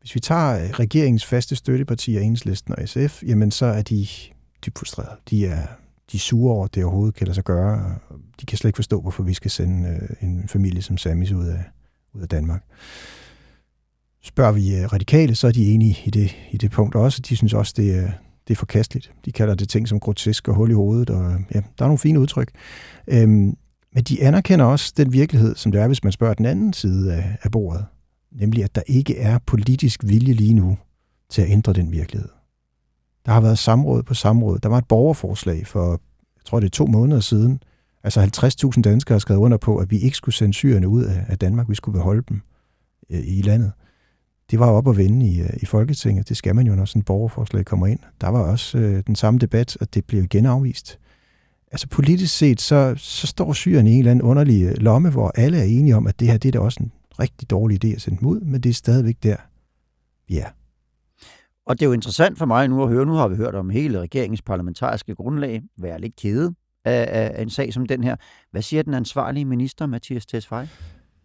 hvis 0.00 0.14
vi 0.14 0.20
tager 0.20 0.64
øh, 0.64 0.70
regeringens 0.70 1.26
faste 1.26 1.56
støttepartier, 1.56 2.20
Enhedslisten 2.20 2.74
og 2.78 2.88
SF, 2.88 3.22
jamen 3.22 3.50
så 3.50 3.66
er 3.66 3.82
de 3.82 4.06
dybt 4.66 4.78
frustrerede. 4.78 5.16
De 5.30 5.46
er, 5.46 5.66
de 6.12 6.16
er 6.16 6.20
sure 6.20 6.54
over, 6.54 6.64
at 6.64 6.74
det 6.74 6.84
overhovedet 6.84 7.14
kan 7.14 7.26
lade 7.26 7.34
sig 7.34 7.44
gøre. 7.44 7.98
De 8.40 8.46
kan 8.46 8.58
slet 8.58 8.68
ikke 8.68 8.76
forstå, 8.76 9.00
hvorfor 9.00 9.22
vi 9.22 9.34
skal 9.34 9.50
sende 9.50 9.88
øh, 9.88 10.28
en 10.28 10.48
familie 10.48 10.82
som 10.82 10.96
Samis 10.96 11.32
ud 11.32 11.46
af, 11.46 11.64
ud 12.14 12.22
af 12.22 12.28
Danmark. 12.28 12.64
Spørger 14.28 14.52
vi 14.52 14.76
øh, 14.76 14.92
radikale, 14.92 15.34
så 15.34 15.46
er 15.46 15.52
de 15.52 15.72
enige 15.72 15.98
i 16.04 16.10
det, 16.10 16.36
i 16.50 16.56
det 16.56 16.70
punkt 16.70 16.94
også. 16.94 17.22
De 17.28 17.36
synes 17.36 17.54
også, 17.54 17.74
det 17.76 17.98
er, 17.98 18.10
det 18.48 18.54
er 18.54 18.58
forkasteligt. 18.58 19.12
De 19.24 19.32
kalder 19.32 19.54
det 19.54 19.68
ting 19.68 19.88
som 19.88 20.00
grotesk 20.00 20.48
og 20.48 20.54
hul 20.54 20.70
i 20.70 20.74
hovedet, 20.74 21.10
og 21.10 21.32
øh, 21.32 21.40
ja, 21.54 21.60
der 21.78 21.84
er 21.84 21.88
nogle 21.88 21.98
fine 21.98 22.20
udtryk. 22.20 22.50
Øhm, 23.06 23.56
men 23.94 24.04
de 24.08 24.22
anerkender 24.22 24.64
også 24.64 24.92
den 24.96 25.12
virkelighed, 25.12 25.56
som 25.56 25.72
det 25.72 25.80
er, 25.80 25.86
hvis 25.86 26.04
man 26.04 26.12
spørger 26.12 26.34
den 26.34 26.46
anden 26.46 26.72
side 26.72 27.14
af, 27.14 27.36
af 27.42 27.50
bordet 27.50 27.84
nemlig 28.32 28.64
at 28.64 28.74
der 28.74 28.82
ikke 28.86 29.18
er 29.18 29.38
politisk 29.46 30.04
vilje 30.04 30.32
lige 30.32 30.54
nu 30.54 30.78
til 31.30 31.42
at 31.42 31.50
ændre 31.50 31.72
den 31.72 31.92
virkelighed. 31.92 32.28
Der 33.26 33.32
har 33.32 33.40
været 33.40 33.58
samråd 33.58 34.02
på 34.02 34.14
samråd. 34.14 34.58
Der 34.58 34.68
var 34.68 34.78
et 34.78 34.88
borgerforslag 34.88 35.66
for, 35.66 35.90
jeg 36.36 36.44
tror 36.44 36.60
det 36.60 36.66
er 36.66 36.70
to 36.70 36.86
måneder 36.86 37.20
siden, 37.20 37.62
altså 38.04 38.20
50.000 38.76 38.82
danskere 38.82 39.14
har 39.14 39.18
skrevet 39.18 39.40
under 39.40 39.56
på, 39.56 39.78
at 39.78 39.90
vi 39.90 39.98
ikke 39.98 40.16
skulle 40.16 40.34
sende 40.34 40.54
syrerne 40.54 40.88
ud 40.88 41.04
af 41.04 41.38
Danmark, 41.38 41.68
vi 41.68 41.74
skulle 41.74 41.98
beholde 41.98 42.22
dem 42.28 42.40
øh, 43.10 43.20
i 43.24 43.42
landet 43.42 43.72
det 44.50 44.58
var 44.58 44.70
op 44.70 44.88
at 44.88 44.96
vende 44.96 45.26
i, 45.26 45.40
øh, 45.40 45.50
i 45.62 45.66
Folketinget. 45.66 46.28
Det 46.28 46.36
skal 46.36 46.54
man 46.54 46.66
jo, 46.66 46.74
når 46.74 46.84
sådan 46.84 47.00
et 47.00 47.06
borgerforslag 47.06 47.64
kommer 47.64 47.86
ind. 47.86 47.98
Der 48.20 48.28
var 48.28 48.40
også 48.40 48.78
øh, 48.78 49.02
den 49.06 49.16
samme 49.16 49.38
debat, 49.38 49.76
og 49.80 49.94
det 49.94 50.04
blev 50.04 50.24
igen 50.24 50.46
afvist. 50.46 50.98
Altså 51.72 51.88
politisk 51.88 52.36
set, 52.36 52.60
så, 52.60 52.94
så 52.96 53.26
står 53.26 53.52
Syrien 53.52 53.86
i 53.86 53.92
en 53.92 53.98
eller 53.98 54.10
anden 54.10 54.22
underlig 54.22 54.62
øh, 54.62 54.74
lomme, 54.76 55.10
hvor 55.10 55.32
alle 55.34 55.58
er 55.58 55.64
enige 55.64 55.96
om, 55.96 56.06
at 56.06 56.20
det 56.20 56.28
her 56.28 56.38
det 56.38 56.48
er 56.48 56.52
da 56.52 56.58
også 56.58 56.82
en 56.82 56.92
rigtig 57.20 57.50
dårlig 57.50 57.84
idé 57.84 57.94
at 57.94 58.00
sende 58.00 58.18
dem 58.18 58.28
ud, 58.28 58.40
men 58.40 58.60
det 58.60 58.70
er 58.70 58.74
stadigvæk 58.74 59.16
der, 59.22 59.36
vi 60.28 60.38
er. 60.38 60.48
Og 61.66 61.80
det 61.80 61.82
er 61.82 61.88
jo 61.88 61.92
interessant 61.92 62.38
for 62.38 62.46
mig 62.46 62.68
nu 62.68 62.82
at 62.82 62.88
høre, 62.88 63.06
nu 63.06 63.12
har 63.12 63.28
vi 63.28 63.36
hørt 63.36 63.54
om 63.54 63.70
hele 63.70 64.00
regeringens 64.00 64.42
parlamentariske 64.42 65.14
grundlag, 65.14 65.62
være 65.78 66.00
lidt 66.00 66.16
kede 66.16 66.54
af, 66.84 67.32
af 67.38 67.42
en 67.42 67.50
sag 67.50 67.72
som 67.72 67.86
den 67.86 68.04
her. 68.04 68.16
Hvad 68.50 68.62
siger 68.62 68.82
den 68.82 68.94
ansvarlige 68.94 69.44
minister, 69.44 69.86
Mathias 69.86 70.26
Tesfaye? 70.26 70.68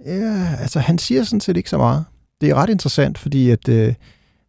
Ja, 0.06 0.56
altså 0.60 0.80
han 0.80 0.98
siger 0.98 1.24
sådan 1.24 1.40
set 1.40 1.58
ikke 1.58 1.70
så 1.70 1.78
meget. 1.78 2.06
Det 2.44 2.52
er 2.52 2.56
ret 2.56 2.70
interessant, 2.70 3.18
fordi 3.18 3.50
at 3.50 3.70
øh, 3.70 3.94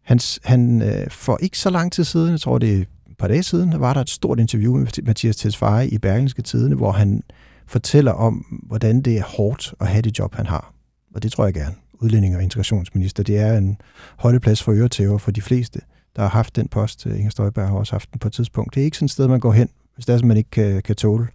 han, 0.03 0.19
han 0.43 0.81
øh, 0.81 1.09
for 1.11 1.37
ikke 1.41 1.59
så 1.59 1.69
lang 1.69 1.91
tid 1.91 2.03
siden, 2.03 2.31
jeg 2.31 2.39
tror 2.39 2.57
det 2.57 2.73
er 2.73 2.77
et 2.77 2.87
par 3.19 3.27
dage 3.27 3.43
siden, 3.43 3.79
var 3.79 3.93
der 3.93 4.01
et 4.01 4.09
stort 4.09 4.39
interview 4.39 4.77
med 4.77 5.03
Mathias 5.03 5.35
Tesfaye 5.35 5.87
i 5.87 5.97
Berlingske 5.97 6.41
Tidene, 6.41 6.75
hvor 6.75 6.91
han 6.91 7.23
fortæller 7.67 8.11
om, 8.11 8.45
hvordan 8.67 9.01
det 9.01 9.17
er 9.17 9.23
hårdt 9.23 9.73
at 9.81 9.87
have 9.87 10.01
det 10.01 10.19
job, 10.19 10.35
han 10.35 10.45
har. 10.45 10.73
Og 11.15 11.23
det 11.23 11.31
tror 11.31 11.45
jeg 11.45 11.53
gerne. 11.53 11.75
Udlænding 11.93 12.35
og 12.35 12.43
integrationsminister, 12.43 13.23
det 13.23 13.37
er 13.37 13.57
en 13.57 13.77
holdeplads 14.17 14.63
for 14.63 14.71
øretæver 14.71 15.17
for 15.17 15.31
de 15.31 15.41
fleste, 15.41 15.79
der 16.15 16.21
har 16.21 16.29
haft 16.29 16.55
den 16.55 16.67
post. 16.67 17.07
Øh, 17.07 17.17
Inger 17.17 17.29
Støjberg 17.29 17.67
har 17.67 17.75
også 17.75 17.93
haft 17.93 18.11
den 18.11 18.19
på 18.19 18.27
et 18.27 18.33
tidspunkt. 18.33 18.75
Det 18.75 18.81
er 18.81 18.85
ikke 18.85 18.97
sådan 18.97 19.05
et 19.05 19.11
sted, 19.11 19.27
man 19.27 19.39
går 19.39 19.51
hen, 19.51 19.69
hvis 19.95 20.05
det 20.05 20.21
er, 20.21 20.25
man 20.25 20.37
ikke 20.37 20.49
kan, 20.49 20.81
kan 20.81 20.95
tåle 20.95 21.27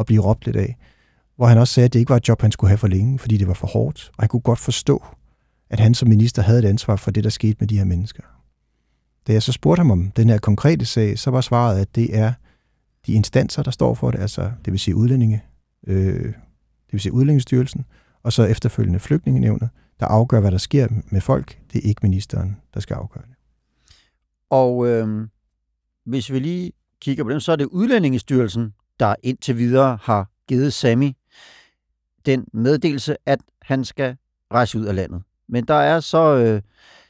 at 0.00 0.06
blive 0.06 0.22
råbt 0.22 0.46
lidt 0.46 0.56
af. 0.56 0.76
Hvor 1.36 1.46
han 1.46 1.58
også 1.58 1.74
sagde, 1.74 1.84
at 1.84 1.92
det 1.92 1.98
ikke 1.98 2.10
var 2.10 2.16
et 2.16 2.28
job, 2.28 2.42
han 2.42 2.52
skulle 2.52 2.68
have 2.68 2.78
for 2.78 2.88
længe, 2.88 3.18
fordi 3.18 3.36
det 3.36 3.48
var 3.48 3.54
for 3.54 3.66
hårdt. 3.66 4.10
Og 4.16 4.22
han 4.22 4.28
kunne 4.28 4.40
godt 4.40 4.58
forstå, 4.58 5.04
at 5.70 5.80
han 5.80 5.94
som 5.94 6.08
minister 6.08 6.42
havde 6.42 6.58
et 6.58 6.64
ansvar 6.64 6.96
for 6.96 7.10
det, 7.10 7.24
der 7.24 7.30
skete 7.30 7.56
med 7.60 7.68
de 7.68 7.78
her 7.78 7.84
mennesker. 7.84 8.22
Da 9.26 9.32
jeg 9.32 9.42
så 9.42 9.52
spurgte 9.52 9.80
ham 9.80 9.90
om 9.90 10.10
den 10.10 10.28
her 10.28 10.38
konkrete 10.38 10.84
sag, 10.84 11.18
så 11.18 11.30
var 11.30 11.40
svaret, 11.40 11.80
at 11.80 11.94
det 11.94 12.16
er 12.16 12.32
de 13.06 13.12
instanser, 13.12 13.62
der 13.62 13.70
står 13.70 13.94
for 13.94 14.10
det, 14.10 14.20
altså 14.20 14.50
det 14.64 14.72
vil 14.72 14.80
sige 14.80 14.96
udlændinge, 14.96 15.42
øh, 15.86 16.24
det 16.24 16.92
vil 16.92 17.00
sige 17.00 17.12
udlændingestyrelsen, 17.12 17.84
og 18.22 18.32
så 18.32 18.44
efterfølgende 18.44 18.98
flygtningenevnet, 18.98 19.68
der 20.00 20.06
afgør, 20.06 20.40
hvad 20.40 20.50
der 20.50 20.58
sker 20.58 20.88
med 21.10 21.20
folk. 21.20 21.58
Det 21.72 21.78
er 21.84 21.88
ikke 21.88 22.00
ministeren, 22.02 22.56
der 22.74 22.80
skal 22.80 22.94
afgøre 22.94 23.24
det. 23.24 23.34
Og 24.50 24.86
øh, 24.86 25.28
hvis 26.04 26.32
vi 26.32 26.38
lige 26.38 26.72
kigger 27.00 27.24
på 27.24 27.30
dem, 27.30 27.40
så 27.40 27.52
er 27.52 27.56
det 27.56 27.64
Udlændingestyrelsen, 27.64 28.74
der 29.00 29.14
indtil 29.22 29.56
videre 29.56 29.98
har 30.02 30.30
givet 30.48 30.72
Sami 30.72 31.16
den 32.26 32.44
meddelelse, 32.52 33.16
at 33.26 33.40
han 33.62 33.84
skal 33.84 34.16
rejse 34.52 34.78
ud 34.78 34.84
af 34.84 34.94
landet. 34.94 35.22
Men 35.48 35.64
der 35.64 35.74
er 35.74 36.00
så 36.00 36.36
øh, 36.36 36.62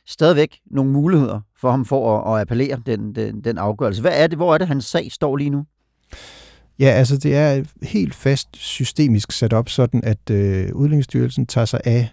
stadigvæk 0.07 0.59
nogle 0.71 0.93
muligheder 0.93 1.41
for 1.61 1.71
ham 1.71 1.85
for 1.85 2.19
at, 2.19 2.35
at 2.35 2.41
appellere 2.41 2.81
den, 2.87 3.15
den, 3.15 3.41
den 3.41 3.59
afgørelse. 3.59 4.01
Hvad 4.01 4.13
er 4.15 4.27
det? 4.27 4.39
Hvor 4.39 4.55
er 4.55 4.59
det, 4.59 4.69
hans 4.69 4.85
sag 4.85 5.13
står 5.13 5.37
lige 5.37 5.51
nu? 5.51 5.65
Ja, 6.79 6.87
altså 6.87 7.17
det 7.17 7.35
er 7.35 7.65
helt 7.83 8.15
fast 8.15 8.49
systemisk 8.57 9.33
sat 9.33 9.53
op 9.53 9.69
sådan, 9.69 10.05
at 10.05 10.31
øh, 10.31 10.75
Udlændingsstyrelsen 10.75 11.47
tager 11.47 11.65
sig 11.65 11.81
af 11.85 12.09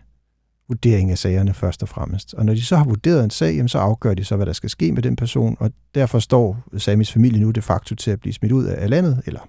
vurdering 0.68 1.12
af 1.12 1.18
sagerne 1.18 1.54
først 1.54 1.84
og 1.84 1.90
fremmest. 1.90 2.34
Og 2.34 2.46
når 2.46 2.54
de 2.54 2.66
så 2.66 2.76
har 2.76 2.86
vurderet 2.86 3.24
en 3.24 3.30
sag, 3.30 3.56
jamen, 3.56 3.68
så 3.68 3.78
afgør 3.78 4.14
de 4.14 4.24
så, 4.24 4.36
hvad 4.36 4.46
der 4.46 4.54
skal 4.54 4.70
ske 4.70 4.92
med 4.92 5.02
den 5.02 5.16
person, 5.16 5.58
og 5.60 5.72
derfor 5.96 6.20
står 6.20 6.58
Samis 6.78 7.12
familie 7.12 7.42
nu 7.42 7.52
de 7.52 7.62
facto 7.62 7.96
til 7.96 8.12
at 8.12 8.20
blive 8.20 8.34
smidt 8.34 8.52
ud 8.52 8.66
af 8.66 8.90
landet, 8.90 9.22
eller 9.26 9.40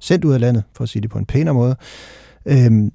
sendt 0.00 0.24
ud 0.24 0.32
af 0.32 0.40
landet, 0.40 0.62
for 0.76 0.84
at 0.84 0.88
sige 0.88 1.02
det 1.02 1.10
på 1.10 1.18
en 1.18 1.26
pænere 1.26 1.54
måde. 1.54 1.76
Øhm, 2.46 2.92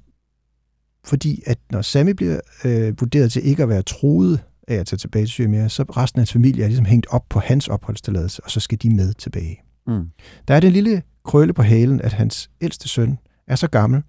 fordi 1.04 1.42
at 1.46 1.58
når 1.72 1.82
Sami 1.82 2.12
bliver 2.12 2.40
øh, 2.64 3.00
vurderet 3.00 3.32
til 3.32 3.46
ikke 3.46 3.62
at 3.62 3.68
være 3.68 3.82
truet 3.82 4.40
af 4.68 4.74
at 4.74 4.86
tage 4.86 4.98
tilbage 4.98 5.22
til 5.22 5.30
Syrien 5.30 5.50
mere, 5.50 5.68
så 5.68 5.82
resten 5.82 6.18
af 6.18 6.20
hans 6.20 6.32
familie 6.32 6.64
er 6.64 6.68
ligesom 6.68 6.86
hængt 6.86 7.06
op 7.10 7.24
på 7.28 7.40
hans 7.40 7.68
opholdstilladelse, 7.68 8.44
og 8.44 8.50
så 8.50 8.60
skal 8.60 8.78
de 8.82 8.90
med 8.90 9.14
tilbage. 9.14 9.62
Mm. 9.86 10.10
Der 10.48 10.54
er 10.54 10.60
den 10.60 10.72
lille 10.72 11.02
krølle 11.24 11.52
på 11.52 11.62
halen, 11.62 12.00
at 12.00 12.12
hans 12.12 12.50
ældste 12.60 12.88
søn 12.88 13.18
er 13.46 13.56
så 13.56 13.68
gammel, 13.68 14.02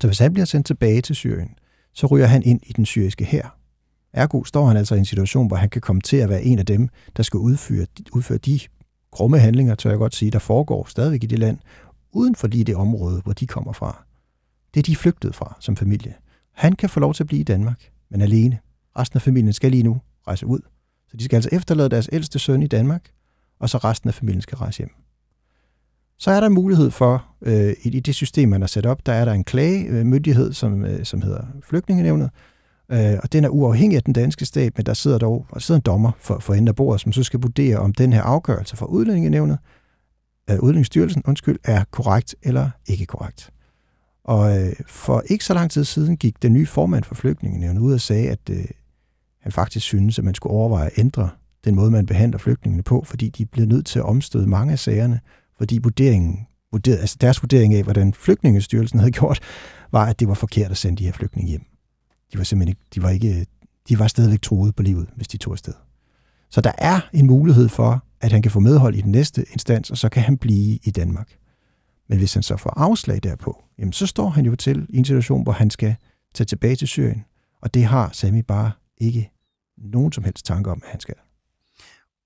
så 0.00 0.06
hvis 0.06 0.18
han 0.18 0.32
bliver 0.32 0.46
sendt 0.46 0.66
tilbage 0.66 1.00
til 1.00 1.16
Syrien, 1.16 1.48
så 1.94 2.06
ryger 2.06 2.26
han 2.26 2.42
ind 2.42 2.60
i 2.66 2.72
den 2.72 2.86
syriske 2.86 3.24
hær. 3.24 3.56
Ergo 4.12 4.44
står 4.44 4.66
han 4.66 4.76
altså 4.76 4.94
i 4.94 4.98
en 4.98 5.04
situation, 5.04 5.46
hvor 5.46 5.56
han 5.56 5.68
kan 5.68 5.80
komme 5.80 6.02
til 6.02 6.16
at 6.16 6.28
være 6.28 6.42
en 6.42 6.58
af 6.58 6.66
dem, 6.66 6.88
der 7.16 7.22
skal 7.22 7.38
udføre, 7.38 7.86
udføre 8.12 8.38
de 8.38 8.60
grumme 9.10 9.38
handlinger, 9.38 9.74
tør 9.74 9.90
jeg 9.90 9.98
godt 9.98 10.14
sige, 10.14 10.30
der 10.30 10.38
foregår 10.38 10.86
stadigvæk 10.88 11.24
i 11.24 11.26
det 11.26 11.38
land, 11.38 11.58
uden 12.12 12.34
for 12.34 12.48
lige 12.48 12.64
det 12.64 12.76
område, 12.76 13.20
hvor 13.24 13.32
de 13.32 13.46
kommer 13.46 13.72
fra. 13.72 14.04
Det 14.74 14.80
er 14.80 14.82
de 14.82 14.96
flygtet 14.96 15.34
fra 15.34 15.56
som 15.60 15.76
familie. 15.76 16.14
Han 16.52 16.72
kan 16.72 16.88
få 16.88 17.00
lov 17.00 17.14
til 17.14 17.22
at 17.22 17.26
blive 17.26 17.40
i 17.40 17.44
Danmark, 17.44 17.90
men 18.10 18.20
alene. 18.20 18.58
Resten 18.98 19.16
af 19.16 19.22
familien 19.22 19.52
skal 19.52 19.70
lige 19.70 19.82
nu 19.82 20.00
rejse 20.26 20.46
ud. 20.46 20.60
Så 21.08 21.16
de 21.16 21.24
skal 21.24 21.36
altså 21.36 21.50
efterlade 21.52 21.88
deres 21.88 22.08
ældste 22.12 22.38
søn 22.38 22.62
i 22.62 22.66
Danmark, 22.66 23.10
og 23.60 23.70
så 23.70 23.78
resten 23.78 24.08
af 24.08 24.14
familien 24.14 24.42
skal 24.42 24.56
rejse 24.56 24.78
hjem. 24.78 24.90
Så 26.18 26.30
er 26.30 26.40
der 26.40 26.48
mulighed 26.48 26.90
for, 26.90 27.26
øh, 27.42 27.72
i 27.82 28.00
det 28.00 28.14
system, 28.14 28.48
man 28.48 28.60
har 28.60 28.66
sat 28.66 28.86
op, 28.86 29.06
der 29.06 29.12
er 29.12 29.24
der 29.24 29.32
en 29.32 29.44
klagemyndighed, 29.44 30.52
som, 30.52 30.84
øh, 30.84 31.04
som 31.04 31.22
hedder 31.22 31.42
Flygtningenevnet, 31.62 32.30
øh, 32.92 33.18
og 33.22 33.32
den 33.32 33.44
er 33.44 33.48
uafhængig 33.48 33.96
af 33.96 34.02
den 34.02 34.12
danske 34.12 34.44
stat, 34.44 34.72
men 34.76 34.86
der 34.86 34.94
sidder 34.94 35.18
dog 35.18 35.46
der 35.54 35.60
sidder 35.60 35.78
en 35.78 35.82
dommer 35.82 36.12
for, 36.18 36.38
for 36.38 36.54
enden 36.54 36.68
af 36.68 36.76
bordet, 36.76 37.00
som 37.00 37.12
så 37.12 37.22
skal 37.22 37.40
vurdere, 37.40 37.76
om 37.76 37.94
den 37.94 38.12
her 38.12 38.22
afgørelse 38.22 38.76
fra 38.76 38.86
Udlændingenevnet, 38.86 39.58
øh, 40.50 40.58
Udlændingsstyrelsen, 40.60 41.22
undskyld, 41.26 41.58
er 41.64 41.84
korrekt 41.90 42.34
eller 42.42 42.70
ikke 42.86 43.06
korrekt. 43.06 43.50
Og 44.24 44.58
øh, 44.58 44.72
for 44.86 45.22
ikke 45.26 45.44
så 45.44 45.54
lang 45.54 45.70
tid 45.70 45.84
siden 45.84 46.16
gik 46.16 46.42
den 46.42 46.52
nye 46.52 46.66
formand 46.66 47.04
for 47.04 47.14
Flygtningenevnet 47.14 47.80
ud 47.80 47.92
og 47.92 48.00
sagde, 48.00 48.28
at 48.28 48.50
øh, 48.50 48.64
han 49.40 49.52
faktisk 49.52 49.86
synes, 49.86 50.18
at 50.18 50.24
man 50.24 50.34
skulle 50.34 50.52
overveje 50.52 50.86
at 50.86 50.98
ændre 50.98 51.30
den 51.64 51.74
måde, 51.74 51.90
man 51.90 52.06
behandler 52.06 52.38
flygtningene 52.38 52.82
på, 52.82 53.04
fordi 53.06 53.28
de 53.28 53.46
blev 53.46 53.66
nødt 53.66 53.86
til 53.86 53.98
at 53.98 54.04
omstøde 54.04 54.46
mange 54.46 54.72
af 54.72 54.78
sagerne, 54.78 55.20
fordi 55.58 55.78
vurderingen, 55.82 56.46
vurderede, 56.72 57.00
altså 57.00 57.16
deres 57.20 57.42
vurdering 57.42 57.74
af, 57.74 57.82
hvordan 57.82 58.14
flygtningestyrelsen 58.14 58.98
havde 58.98 59.12
gjort, 59.20 59.40
var, 59.92 60.06
at 60.06 60.20
det 60.20 60.28
var 60.28 60.34
forkert 60.34 60.70
at 60.70 60.76
sende 60.76 60.98
de 60.98 61.04
her 61.04 61.12
flygtninge 61.12 61.48
hjem. 61.48 61.64
De 62.32 62.38
var 62.38 62.44
simpelthen 62.44 62.68
ikke, 62.68 62.80
de 62.94 63.02
var 63.02 63.10
ikke, 63.10 63.46
de 63.88 63.98
var 63.98 64.06
stadigvæk 64.06 64.42
troet 64.42 64.74
på 64.74 64.82
livet, 64.82 65.08
hvis 65.16 65.28
de 65.28 65.36
tog 65.36 65.52
afsted. 65.52 65.74
Så 66.50 66.60
der 66.60 66.72
er 66.78 67.00
en 67.12 67.26
mulighed 67.26 67.68
for, 67.68 68.04
at 68.20 68.32
han 68.32 68.42
kan 68.42 68.50
få 68.50 68.60
medhold 68.60 68.94
i 68.94 69.00
den 69.00 69.12
næste 69.12 69.44
instans, 69.52 69.90
og 69.90 69.98
så 69.98 70.08
kan 70.08 70.22
han 70.22 70.36
blive 70.36 70.78
i 70.84 70.90
Danmark. 70.90 71.36
Men 72.10 72.18
hvis 72.18 72.34
han 72.34 72.42
så 72.42 72.56
får 72.56 72.70
afslag 72.76 73.22
derpå, 73.22 73.64
jamen 73.78 73.92
så 73.92 74.06
står 74.06 74.28
han 74.28 74.44
jo 74.44 74.56
til 74.56 74.86
i 74.88 74.96
en 74.96 75.04
situation, 75.04 75.42
hvor 75.42 75.52
han 75.52 75.70
skal 75.70 75.96
tage 76.34 76.44
tilbage 76.44 76.76
til 76.76 76.88
Syrien. 76.88 77.24
Og 77.62 77.74
det 77.74 77.84
har 77.84 78.10
Sami 78.12 78.42
bare 78.42 78.72
ikke 78.98 79.30
nogen 79.78 80.12
som 80.12 80.24
helst 80.24 80.46
tanke 80.46 80.70
om, 80.70 80.80
at 80.84 80.90
han 80.90 81.00
skal. 81.00 81.14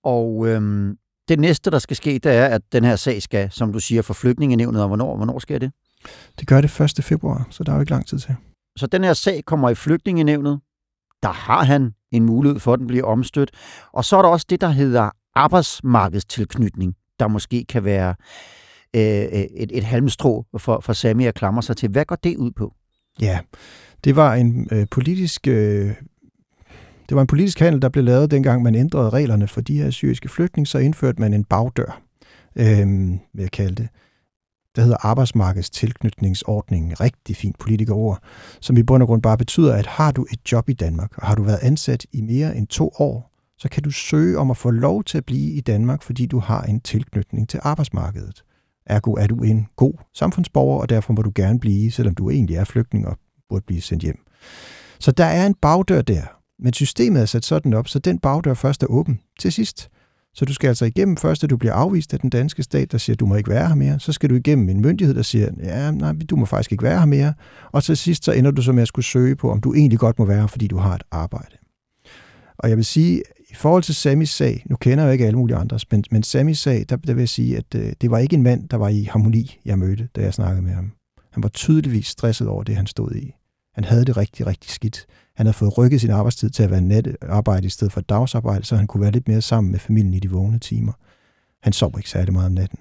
Og 0.05 0.49
øhm, 0.49 0.99
det 1.29 1.39
næste, 1.39 1.71
der 1.71 1.79
skal 1.79 1.97
ske, 1.97 2.11
det 2.11 2.33
er, 2.33 2.47
at 2.47 2.63
den 2.73 2.85
her 2.85 2.97
sag 2.97 3.23
skal, 3.23 3.51
som 3.51 3.73
du 3.73 3.81
siger, 3.81 4.03
for 4.03 4.15
flygtningenevnet, 4.15 4.83
og 4.83 4.89
hvornår, 4.89 5.17
hvornår 5.17 5.39
sker 5.39 5.59
det? 5.59 5.73
Det 6.39 6.49
gør 6.49 6.61
det 6.61 6.81
1. 6.81 7.05
februar, 7.05 7.47
så 7.51 7.65
der 7.65 7.73
er 7.73 7.77
jo 7.77 7.81
ikke 7.81 7.93
lang 7.93 8.07
tid 8.07 8.19
til. 8.19 8.37
Så 8.77 8.87
den 8.87 9.05
her 9.05 9.13
sag 9.13 9.45
kommer 9.45 9.71
i 9.71 9.75
flygtningenevnet. 9.75 10.61
Der 11.23 11.33
har 11.33 11.65
han 11.65 11.95
en 12.13 12.25
mulighed 12.25 12.61
for, 12.61 12.73
at 12.73 12.79
den 12.79 12.87
bliver 12.87 13.05
omstødt. 13.05 13.51
Og 13.93 14.05
så 14.05 14.17
er 14.17 14.23
der 14.23 14.29
også 14.29 14.47
det, 14.51 14.61
der 14.61 14.69
hedder 14.69 15.11
arbejdsmarkedstilknytning, 15.35 16.95
der 17.21 17.29
måske 17.29 17.65
kan 17.69 17.85
være 17.85 18.15
Øh, 18.95 19.23
øh, 19.33 19.33
et, 19.33 19.71
et 19.73 19.85
halmstrå 19.85 20.47
for, 20.59 20.81
for 20.81 20.93
Sami 20.93 21.27
at 21.27 21.35
klamre 21.35 21.63
sig 21.63 21.77
til. 21.77 21.89
Hvad 21.89 22.05
går 22.05 22.17
det 22.17 22.37
ud 22.37 22.51
på? 22.51 22.75
Ja, 23.21 23.39
det 24.05 24.17
var 24.17 24.35
en 24.35 24.69
øh, 24.73 24.87
politisk 24.91 25.49
øh, 25.49 25.95
det 27.09 27.15
var 27.15 27.21
en 27.21 27.27
politisk 27.27 27.59
handel, 27.59 27.83
der 27.83 27.89
blev 27.89 28.05
lavet, 28.05 28.31
dengang 28.31 28.63
man 28.63 28.75
ændrede 28.75 29.11
reglerne 29.11 29.49
for 29.49 29.61
de 29.61 29.83
her 29.83 29.91
syriske 29.91 30.29
flygtninge, 30.29 30.67
så 30.67 30.79
indførte 30.79 31.21
man 31.21 31.35
en 31.35 31.45
bagdør, 31.45 32.03
øh, 32.57 33.11
vil 33.11 33.43
jeg 33.43 33.51
kalde 33.51 33.75
det. 33.75 33.89
Der 34.77 34.83
hedder 34.83 34.97
arbejdsmarkedstilknytningsordningen, 35.01 37.01
rigtig 37.01 37.37
fint 37.37 37.59
politikerord, 37.59 38.19
som 38.61 38.77
i 38.77 38.83
bund 38.83 39.03
og 39.03 39.07
grund 39.07 39.23
bare 39.23 39.39
betyder, 39.39 39.75
at 39.75 39.87
har 39.87 40.13
du 40.13 40.27
et 40.33 40.53
job 40.53 40.69
i 40.69 40.73
Danmark, 40.73 41.19
og 41.19 41.27
har 41.27 41.35
du 41.35 41.43
været 41.43 41.59
ansat 41.63 42.07
i 42.13 42.21
mere 42.21 42.57
end 42.57 42.67
to 42.67 42.93
år, 42.99 43.31
så 43.59 43.69
kan 43.69 43.83
du 43.83 43.91
søge 43.91 44.39
om 44.39 44.51
at 44.51 44.57
få 44.57 44.71
lov 44.71 45.05
til 45.05 45.19
at 45.19 45.25
blive 45.25 45.53
i 45.53 45.61
Danmark, 45.61 46.03
fordi 46.03 46.27
du 46.27 46.39
har 46.39 46.63
en 46.63 46.81
tilknytning 46.81 47.49
til 47.49 47.61
arbejdsmarkedet. 47.63 48.45
Ergo 48.87 49.13
er 49.13 49.27
du 49.27 49.43
en 49.43 49.67
god 49.77 49.95
samfundsborger, 50.15 50.81
og 50.81 50.89
derfor 50.89 51.13
må 51.13 51.23
du 51.23 51.33
gerne 51.35 51.61
blive, 51.61 51.91
selvom 51.91 52.15
du 52.15 52.31
egentlig 52.31 52.57
er 52.57 52.65
flygtning 52.65 53.07
og 53.07 53.19
burde 53.49 53.65
blive 53.67 53.81
sendt 53.81 54.03
hjem. 54.03 54.19
Så 54.99 55.13
der 55.13 55.25
er 55.25 55.47
en 55.47 55.55
bagdør 55.55 56.03
der, 56.03 56.23
men 56.59 56.73
systemet 56.73 57.23
er 57.23 57.27
sat 57.27 57.45
sådan 57.45 57.75
op, 57.75 57.89
så 57.89 57.99
den 57.99 58.19
bagdør 58.19 58.55
først 58.55 58.83
er 58.83 58.87
åben 58.87 59.21
til 59.41 59.53
sidst. 59.53 59.91
Så 60.35 60.45
du 60.45 60.55
skal 60.55 60.69
altså 60.69 60.85
igennem 60.85 61.17
først, 61.17 61.45
at 61.45 61.51
du 61.51 61.57
bliver 61.57 61.73
afvist 61.73 62.15
af 62.15 62.21
den 62.21 62.31
danske 62.31 62.63
stat, 62.63 62.93
der 62.93 62.99
siger, 62.99 63.17
du 63.17 63.27
må 63.27 63.35
ikke 63.35 63.51
være 63.51 63.69
her 63.69 63.75
mere. 63.75 64.01
Så 64.01 64.13
skal 64.13 64.31
du 64.31 64.35
igennem 64.35 64.69
en 64.69 64.81
myndighed, 64.81 65.15
der 65.15 65.23
siger, 65.23 65.49
ja, 65.63 65.91
nej, 65.91 66.13
du 66.31 66.37
må 66.37 66.45
faktisk 66.45 66.73
ikke 66.73 66.85
være 66.85 66.99
her 66.99 67.07
mere. 67.07 67.35
Og 67.73 67.85
til 67.85 67.97
sidst 67.97 68.25
så 68.25 68.33
ender 68.33 68.51
du 68.51 68.63
så 68.63 68.73
med 68.73 68.83
at 68.83 68.89
skulle 68.89 69.05
søge 69.05 69.37
på, 69.37 69.51
om 69.51 69.61
du 69.61 69.75
egentlig 69.75 69.99
godt 69.99 70.19
må 70.19 70.25
være 70.25 70.41
her, 70.41 70.47
fordi 70.47 70.67
du 70.67 70.77
har 70.77 70.95
et 70.95 71.03
arbejde. 71.11 71.57
Og 72.59 72.69
jeg 72.69 72.77
vil 72.77 72.85
sige, 72.85 73.23
i 73.55 73.57
forhold 73.57 73.83
til 73.83 73.95
Samis 73.95 74.31
sag, 74.31 74.63
nu 74.67 74.77
kender 74.77 75.05
jeg 75.05 75.09
jo 75.09 75.13
ikke 75.13 75.27
alle 75.27 75.39
mulige 75.39 75.57
andres, 75.57 75.91
men, 75.91 76.05
men 76.11 76.23
Samis 76.23 76.59
sag, 76.59 76.85
der, 76.89 76.97
der 76.97 77.15
vil 77.15 77.21
jeg 77.21 77.29
sige, 77.29 77.57
at 77.57 77.75
øh, 77.75 77.93
det 78.01 78.11
var 78.11 78.19
ikke 78.19 78.37
en 78.37 78.43
mand, 78.43 78.69
der 78.69 78.77
var 78.77 78.89
i 78.89 79.03
harmoni, 79.03 79.61
jeg 79.65 79.79
mødte, 79.79 80.09
da 80.17 80.21
jeg 80.21 80.35
snakkede 80.35 80.63
med 80.63 80.73
ham. 80.73 80.93
Han 81.31 81.43
var 81.43 81.49
tydeligvis 81.49 82.07
stresset 82.07 82.49
over 82.49 82.63
det, 82.63 82.77
han 82.77 82.87
stod 82.87 83.15
i. 83.15 83.35
Han 83.75 83.85
havde 83.85 84.05
det 84.05 84.17
rigtig, 84.17 84.47
rigtig 84.47 84.71
skidt. 84.71 85.07
Han 85.37 85.47
havde 85.47 85.57
fået 85.57 85.79
rykket 85.79 86.01
sin 86.01 86.11
arbejdstid 86.11 86.51
til 86.51 86.63
at 86.63 86.71
være 86.71 86.81
natarbejde 86.81 87.67
i 87.67 87.71
stedet 87.71 87.93
for 87.93 88.01
dagsarbejde, 88.01 88.65
så 88.65 88.77
han 88.77 88.87
kunne 88.87 89.01
være 89.01 89.11
lidt 89.11 89.29
mere 89.29 89.43
sammen 89.43 89.71
med 89.71 89.79
familien 89.79 90.15
i 90.15 90.21
de 90.21 90.31
vågne 90.31 90.59
timer. 90.59 90.93
Han 91.63 91.73
sov 91.73 91.95
ikke 91.97 92.11
særlig 92.11 92.33
meget 92.33 92.47
om 92.47 92.53
natten. 92.53 92.79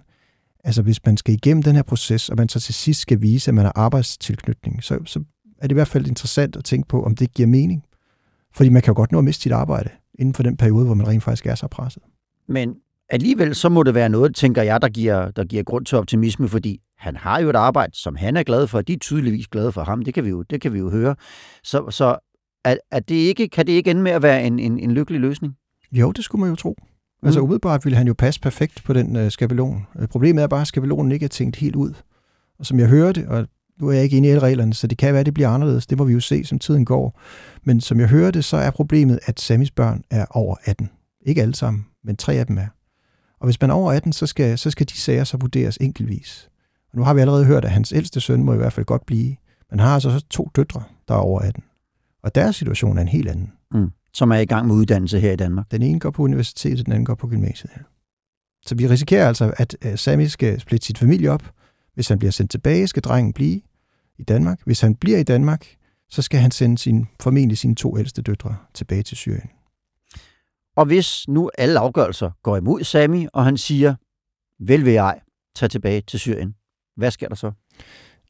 Altså 0.64 0.82
hvis 0.82 1.06
man 1.06 1.18
skal 1.18 1.34
igennem 1.34 1.64
den 1.64 1.76
her 1.76 1.84
proces, 1.84 2.30
og 2.30 2.38
man 2.38 2.50
så 2.50 2.60
til 2.60 2.74
sidst 2.74 3.00
skal 3.00 3.22
vise, 3.22 3.52
at 3.52 3.56
man 3.56 3.66
har 3.66 3.74
arbejdstilknytning, 3.76 4.84
så, 4.84 5.00
så 5.06 5.20
er 5.58 5.68
det 5.68 5.72
i 5.72 5.74
hvert 5.74 5.88
fald 5.88 6.08
interessant 6.08 6.56
at 6.56 6.64
tænke 6.64 6.88
på, 6.88 7.04
om 7.04 7.16
det 7.16 7.34
giver 7.34 7.48
mening. 7.48 7.84
Fordi 8.54 8.70
man 8.70 8.82
kan 8.82 8.92
jo 8.92 8.96
godt 8.96 9.12
nå 9.12 9.18
at 9.18 9.24
miste 9.24 9.42
sit 9.42 9.52
arbejde 9.52 9.90
inden 10.19 10.34
for 10.34 10.43
den 10.43 10.58
periode, 10.58 10.86
hvor 10.86 10.93
man 10.93 11.08
rent 11.08 11.23
faktisk 11.23 11.45
er 11.45 11.56
så 11.56 11.67
presset. 11.67 12.04
Men 12.47 12.76
alligevel 13.10 13.56
så 13.56 13.69
må 13.69 13.84
det 13.84 13.93
være 13.93 14.10
noget, 14.10 14.36
tænker 14.36 14.62
jeg, 14.62 14.82
der 14.82 14.89
giver, 14.89 15.32
der 15.32 15.43
giver 15.43 15.63
grund 15.63 15.86
til 15.86 15.97
optimisme, 15.97 16.47
fordi 16.47 16.80
han 16.97 17.15
har 17.15 17.39
jo 17.39 17.49
et 17.49 17.56
arbejde, 17.56 17.91
som 17.95 18.15
han 18.15 18.38
er 18.38 18.43
glad 18.43 18.67
for, 18.67 18.82
de 18.82 18.93
er 18.93 18.97
tydeligvis 18.97 19.47
glade 19.47 19.71
for 19.71 19.84
ham, 19.84 20.02
det 20.02 20.13
kan 20.13 20.23
vi 20.23 20.30
jo, 20.30 20.41
det 20.41 20.62
kan 20.62 20.73
vi 20.73 20.80
jo 20.80 20.89
høre. 20.89 21.15
Så, 21.63 21.89
så 21.89 22.17
er, 22.65 22.78
er 22.91 22.99
det 22.99 23.15
ikke, 23.15 23.47
kan 23.47 23.67
det 23.67 23.73
ikke 23.73 23.91
ende 23.91 24.02
med 24.02 24.12
at 24.12 24.23
være 24.23 24.43
en, 24.43 24.60
en, 24.60 24.80
en 24.80 24.91
lykkelig 24.91 25.21
løsning? 25.21 25.54
Jo, 25.91 26.12
det 26.12 26.23
skulle 26.23 26.39
man 26.39 26.49
jo 26.49 26.56
tro. 26.56 26.76
Mm. 26.80 27.26
Altså 27.26 27.41
umiddelbart 27.41 27.86
ville 27.86 27.97
han 27.97 28.08
jo 28.08 28.13
passe 28.13 28.41
perfekt 28.41 28.84
på 28.84 28.93
den 28.93 29.15
øh, 29.15 29.32
skabelon. 29.32 29.86
Øh, 29.99 30.08
problemet 30.08 30.43
er 30.43 30.47
bare, 30.47 30.62
at 30.62 30.67
skabelonen 30.67 31.12
ikke 31.12 31.23
er 31.23 31.30
tænkt 31.30 31.56
helt 31.56 31.76
ud. 31.76 31.93
Og 32.60 32.65
som 32.65 32.80
jeg 32.80 32.88
hørte, 32.88 33.26
og 33.30 33.47
nu 33.84 33.89
er 33.89 33.93
jeg 33.93 34.04
ikke 34.04 34.17
inde 34.17 34.28
i 34.28 34.32
alle 34.32 34.41
reglerne, 34.41 34.74
så 34.74 34.88
det 34.88 34.98
kan 34.98 35.13
være, 35.13 35.19
at 35.19 35.26
det 35.26 35.34
bliver 35.34 35.50
anderledes. 35.50 35.88
Det 35.88 35.98
må 35.98 36.04
vi 36.04 36.13
jo 36.13 36.19
se, 36.19 36.46
som 36.46 36.60
tiden 36.60 36.86
går. 36.86 37.19
Men 37.63 37.82
som 37.82 38.00
jeg 38.00 38.08
hørte, 38.08 38.41
så 38.41 38.58
er 38.58 38.72
problemet, 38.72 39.19
at 39.26 39.39
Samis 39.39 39.72
børn 39.72 40.04
er 40.10 40.26
over 40.30 40.56
18. 40.65 40.89
Ikke 41.26 41.41
alle 41.41 41.56
sammen, 41.56 41.86
men 42.04 42.15
tre 42.15 42.34
af 42.34 42.48
dem 42.48 42.58
er. 42.58 42.67
Og 43.39 43.48
hvis 43.48 43.62
man 43.62 43.69
er 43.69 43.74
over 43.74 43.91
18, 43.91 44.13
så 44.13 44.28
skal, 44.28 44.58
så 44.58 44.72
skal 44.72 44.89
de 44.89 44.98
sager 44.98 45.24
så 45.24 45.38
vurderes 45.38 45.78
enkeltvis. 45.82 46.50
Og 46.91 46.98
nu 46.98 47.04
har 47.04 47.13
vi 47.13 47.22
allerede 47.22 47.46
hørt, 47.46 47.65
at 47.65 47.72
hans 47.72 47.91
ældste 47.91 48.22
søn 48.22 48.43
må 48.43 48.54
i 48.54 48.58
hvert 48.58 48.74
fald 48.74 48.86
godt 48.86 49.06
blive. 49.06 49.36
Men 49.69 49.80
han 49.80 49.88
har 49.88 49.93
altså 49.93 50.19
så 50.19 50.26
to 50.30 50.50
døtre, 50.56 50.84
der 51.08 51.13
er 51.13 51.19
over 51.19 51.39
18. 51.39 51.63
Og 52.24 52.36
deres 52.36 52.56
situation 52.56 52.98
er 52.98 53.02
en 53.02 53.08
helt 53.08 53.30
anden. 53.30 53.52
Mm. 53.74 53.89
Som 54.13 54.32
er 54.32 54.38
i 54.38 54.46
gang 54.46 54.67
med 54.67 54.76
uddannelse 54.76 55.19
her 55.19 55.32
i 55.32 55.36
Danmark. 55.36 55.72
Den 55.72 55.82
ene 55.82 56.00
går 56.00 56.12
på 56.12 56.24
universitetet, 56.24 56.86
den 56.86 56.93
anden 56.93 57.06
går 57.06 57.15
på 57.15 57.28
gymnasiet. 57.28 57.72
Så 58.65 58.76
vi 58.76 58.88
risikerer 58.88 59.28
altså, 59.28 59.54
at 59.58 60.00
Sami 60.00 60.28
skal 60.28 60.60
splitte 60.60 60.86
sit 60.86 60.98
familie 60.98 61.32
op. 61.32 61.52
Hvis 61.93 62.08
han 62.08 62.19
bliver 62.19 62.32
sendt 62.32 62.52
tilbage, 62.52 62.88
skal 62.88 63.04
drengen 63.04 63.34
blive 63.34 63.62
i 64.24 64.34
Danmark. 64.34 64.60
Hvis 64.66 64.82
han 64.82 64.96
bliver 64.96 65.18
i 65.18 65.24
Danmark, 65.24 65.68
så 66.10 66.22
skal 66.22 66.40
han 66.40 66.52
sende 66.52 66.78
sin, 66.78 67.08
formentlig 67.22 67.58
sine 67.58 67.76
to 67.76 67.98
ældste 67.98 68.22
døtre 68.22 68.56
tilbage 68.74 69.04
til 69.04 69.18
Syrien. 69.18 69.50
Og 70.76 70.86
hvis 70.86 71.28
nu 71.28 71.50
alle 71.58 71.80
afgørelser 71.80 72.32
går 72.44 72.58
imod 72.58 72.84
Sami, 72.84 73.28
og 73.34 73.46
han 73.46 73.58
siger, 73.58 73.96
vel 74.60 74.86
vil 74.86 74.94
jeg 74.94 75.20
tage 75.56 75.70
tilbage 75.70 76.02
til 76.02 76.20
Syrien, 76.20 76.56
hvad 76.98 77.12
sker 77.12 77.28
der 77.28 77.36
så? 77.36 77.52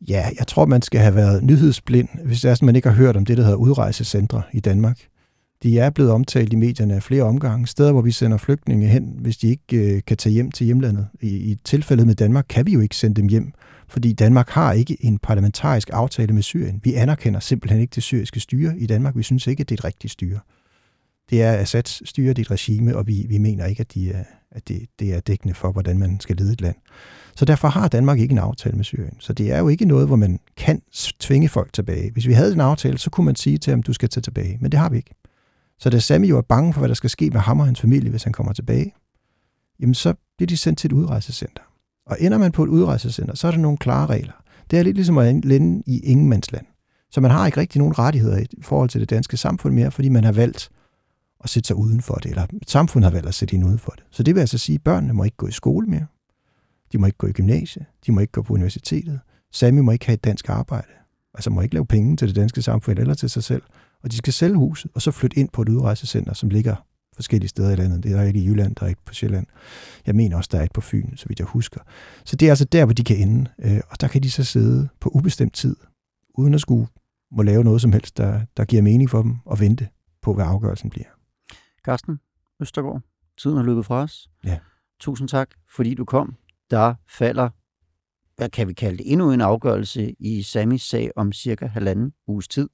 Ja, 0.07 0.29
jeg 0.39 0.47
tror, 0.47 0.65
man 0.65 0.81
skal 0.81 0.99
have 0.99 1.15
været 1.15 1.43
nyhedsblind, 1.43 2.09
hvis 2.25 2.41
det 2.41 2.51
er 2.51 2.55
sådan, 2.55 2.65
man 2.65 2.75
ikke 2.75 2.89
har 2.89 2.95
hørt 2.95 3.17
om 3.17 3.25
det, 3.25 3.37
der 3.37 3.43
hedder 3.43 3.57
udrejsecentre 3.57 4.41
i 4.53 4.59
Danmark. 4.59 4.99
De 5.63 5.79
er 5.79 5.89
blevet 5.89 6.11
omtalt 6.11 6.53
i 6.53 6.55
medierne 6.55 6.95
af 6.95 7.03
flere 7.03 7.23
omgange. 7.23 7.67
Steder, 7.67 7.91
hvor 7.91 8.01
vi 8.01 8.11
sender 8.11 8.37
flygtninge 8.37 8.87
hen, 8.87 9.17
hvis 9.19 9.37
de 9.37 9.47
ikke 9.47 9.95
øh, 9.95 10.01
kan 10.07 10.17
tage 10.17 10.33
hjem 10.33 10.51
til 10.51 10.65
hjemlandet. 10.65 11.07
I, 11.21 11.27
I 11.27 11.55
tilfældet 11.63 12.07
med 12.07 12.15
Danmark 12.15 12.45
kan 12.49 12.65
vi 12.65 12.73
jo 12.73 12.79
ikke 12.79 12.95
sende 12.95 13.21
dem 13.21 13.27
hjem, 13.27 13.53
fordi 13.93 14.13
Danmark 14.13 14.49
har 14.49 14.73
ikke 14.73 15.05
en 15.05 15.19
parlamentarisk 15.19 15.89
aftale 15.93 16.33
med 16.33 16.41
Syrien. 16.41 16.79
Vi 16.83 16.93
anerkender 16.93 17.39
simpelthen 17.39 17.81
ikke 17.81 17.95
det 17.95 18.03
syriske 18.03 18.39
styre 18.39 18.77
i 18.77 18.85
Danmark. 18.85 19.17
Vi 19.17 19.23
synes 19.23 19.47
ikke, 19.47 19.61
at 19.61 19.69
det 19.69 19.75
er 19.75 19.81
et 19.81 19.85
rigtigt 19.85 20.13
styre. 20.13 20.39
Det 21.29 21.43
er 21.43 21.53
Assads 21.53 22.09
styre, 22.09 22.29
det 22.29 22.37
er 22.37 22.41
et 22.41 22.51
regime, 22.51 22.97
og 22.97 23.07
vi, 23.07 23.25
vi 23.29 23.37
mener 23.37 23.65
ikke, 23.65 23.79
at, 23.79 23.93
de 23.93 24.11
er, 24.11 24.23
at 24.51 24.67
det, 24.67 24.85
det 24.99 25.13
er 25.13 25.19
dækkende 25.19 25.53
for, 25.53 25.71
hvordan 25.71 25.99
man 25.99 26.19
skal 26.19 26.35
lede 26.35 26.53
et 26.53 26.61
land. 26.61 26.75
Så 27.35 27.45
derfor 27.45 27.67
har 27.67 27.87
Danmark 27.87 28.19
ikke 28.19 28.31
en 28.31 28.37
aftale 28.37 28.75
med 28.75 28.83
Syrien. 28.83 29.17
Så 29.19 29.33
det 29.33 29.51
er 29.51 29.59
jo 29.59 29.67
ikke 29.67 29.85
noget, 29.85 30.07
hvor 30.07 30.15
man 30.15 30.39
kan 30.57 30.81
tvinge 31.19 31.49
folk 31.49 31.73
tilbage. 31.73 32.11
Hvis 32.11 32.27
vi 32.27 32.33
havde 32.33 32.53
en 32.53 32.61
aftale, 32.61 32.97
så 32.97 33.09
kunne 33.09 33.25
man 33.25 33.35
sige 33.35 33.57
til 33.57 33.71
ham, 33.71 33.83
du 33.83 33.93
skal 33.93 34.09
tage 34.09 34.21
tilbage. 34.21 34.57
Men 34.61 34.71
det 34.71 34.79
har 34.79 34.89
vi 34.89 34.97
ikke. 34.97 35.15
Så 35.79 35.89
da 35.89 35.99
Sami 35.99 36.27
jo 36.27 36.37
er 36.37 36.41
bange 36.41 36.73
for, 36.73 36.79
hvad 36.79 36.89
der 36.89 36.95
skal 36.95 37.09
ske 37.09 37.29
med 37.29 37.39
ham 37.39 37.59
og 37.59 37.65
hans 37.65 37.81
familie, 37.81 38.09
hvis 38.09 38.23
han 38.23 38.33
kommer 38.33 38.53
tilbage, 38.53 38.93
jamen 39.79 39.93
så 39.93 40.13
bliver 40.37 40.47
de 40.47 40.57
sendt 40.57 40.79
til 40.79 40.87
et 40.87 40.93
udrejsecenter. 40.93 41.63
Og 42.05 42.17
ender 42.19 42.37
man 42.37 42.51
på 42.51 42.63
et 42.63 42.69
udrejsecenter, 42.69 43.35
så 43.35 43.47
er 43.47 43.51
der 43.51 43.57
nogle 43.57 43.77
klare 43.77 44.05
regler. 44.05 44.43
Det 44.71 44.79
er 44.79 44.83
lidt 44.83 44.95
ligesom 44.95 45.17
at 45.17 45.45
lande 45.45 45.83
i 45.85 45.99
ingenmandsland. 45.99 46.65
Så 47.11 47.21
man 47.21 47.31
har 47.31 47.45
ikke 47.45 47.59
rigtig 47.59 47.79
nogen 47.79 47.99
rettigheder 47.99 48.37
i 48.37 48.61
forhold 48.61 48.89
til 48.89 49.01
det 49.01 49.09
danske 49.09 49.37
samfund 49.37 49.73
mere, 49.73 49.91
fordi 49.91 50.09
man 50.09 50.23
har 50.23 50.31
valgt 50.31 50.69
at 51.43 51.49
sætte 51.49 51.67
sig 51.67 51.75
uden 51.75 52.01
for 52.01 52.15
det, 52.15 52.29
eller 52.29 52.45
samfundet 52.67 53.11
har 53.11 53.11
valgt 53.15 53.27
at 53.27 53.33
sætte 53.33 53.55
ind 53.55 53.65
uden 53.65 53.79
for 53.79 53.91
det. 53.91 54.03
Så 54.11 54.23
det 54.23 54.35
vil 54.35 54.41
altså 54.41 54.57
sige, 54.57 54.75
at 54.75 54.83
børnene 54.83 55.13
må 55.13 55.23
ikke 55.23 55.37
gå 55.37 55.47
i 55.47 55.51
skole 55.51 55.87
mere. 55.87 56.05
De 56.91 56.97
må 56.97 57.05
ikke 57.05 57.17
gå 57.17 57.27
i 57.27 57.31
gymnasiet. 57.31 57.85
De 58.05 58.11
må 58.11 58.19
ikke 58.19 58.31
gå 58.31 58.41
på 58.41 58.53
universitetet. 58.53 59.19
Sami 59.51 59.81
må 59.81 59.91
ikke 59.91 60.05
have 60.05 60.13
et 60.13 60.23
dansk 60.23 60.49
arbejde. 60.49 60.87
Altså 61.33 61.49
må 61.49 61.61
ikke 61.61 61.75
lave 61.75 61.85
penge 61.85 62.17
til 62.17 62.27
det 62.27 62.35
danske 62.35 62.61
samfund 62.61 62.99
eller 62.99 63.13
til 63.13 63.29
sig 63.29 63.43
selv. 63.43 63.61
Og 64.03 64.11
de 64.11 64.17
skal 64.17 64.33
sælge 64.33 64.55
huset, 64.55 64.91
og 64.95 65.01
så 65.01 65.11
flytte 65.11 65.37
ind 65.37 65.49
på 65.53 65.61
et 65.61 65.69
udrejsecenter, 65.69 66.33
som 66.33 66.49
ligger 66.49 66.75
forskellige 67.15 67.49
steder 67.49 67.71
i 67.71 67.75
landet. 67.75 68.03
Det 68.03 68.11
er 68.11 68.21
et 68.21 68.35
i 68.35 68.47
Jylland, 68.47 68.75
der 68.75 68.85
er 68.85 68.89
et 68.89 68.97
på 69.05 69.13
Sjælland. 69.13 69.47
Jeg 70.05 70.15
mener 70.15 70.37
også, 70.37 70.49
der 70.51 70.59
er 70.59 70.63
et 70.63 70.71
på 70.73 70.81
Fyn, 70.81 71.15
så 71.15 71.25
vidt 71.27 71.39
jeg 71.39 71.47
husker. 71.47 71.79
Så 72.25 72.35
det 72.35 72.45
er 72.45 72.51
altså 72.51 72.65
der, 72.65 72.85
hvor 72.85 72.93
de 72.93 73.03
kan 73.03 73.17
ende. 73.17 73.51
Øh, 73.59 73.81
og 73.89 74.01
der 74.01 74.07
kan 74.07 74.23
de 74.23 74.31
så 74.31 74.43
sidde 74.43 74.89
på 74.99 75.09
ubestemt 75.09 75.53
tid, 75.53 75.75
uden 76.35 76.53
at 76.53 76.61
skulle 76.61 76.87
må 77.35 77.43
lave 77.43 77.63
noget 77.63 77.81
som 77.81 77.91
helst, 77.91 78.17
der, 78.17 78.41
der 78.57 78.65
giver 78.65 78.81
mening 78.81 79.09
for 79.09 79.21
dem, 79.21 79.35
og 79.45 79.59
vente 79.59 79.87
på, 80.21 80.33
hvad 80.33 80.45
afgørelsen 80.45 80.89
bliver. 80.89 81.05
Carsten 81.85 82.19
Østergaard, 82.59 83.01
tiden 83.37 83.57
har 83.57 83.63
løbet 83.63 83.85
fra 83.85 83.95
os. 83.95 84.29
Ja. 84.45 84.59
Tusind 84.99 85.29
tak, 85.29 85.49
fordi 85.75 85.93
du 85.93 86.05
kom. 86.05 86.35
Der 86.71 86.95
falder, 87.09 87.49
hvad 88.35 88.49
kan 88.49 88.67
vi 88.67 88.73
kalde 88.73 88.97
det, 88.97 89.11
endnu 89.11 89.31
en 89.31 89.41
afgørelse 89.41 90.15
i 90.19 90.41
Samis 90.41 90.81
sag 90.81 91.11
om 91.15 91.31
cirka 91.31 91.65
halvanden 91.65 92.13
uges 92.27 92.47
tid. 92.47 92.69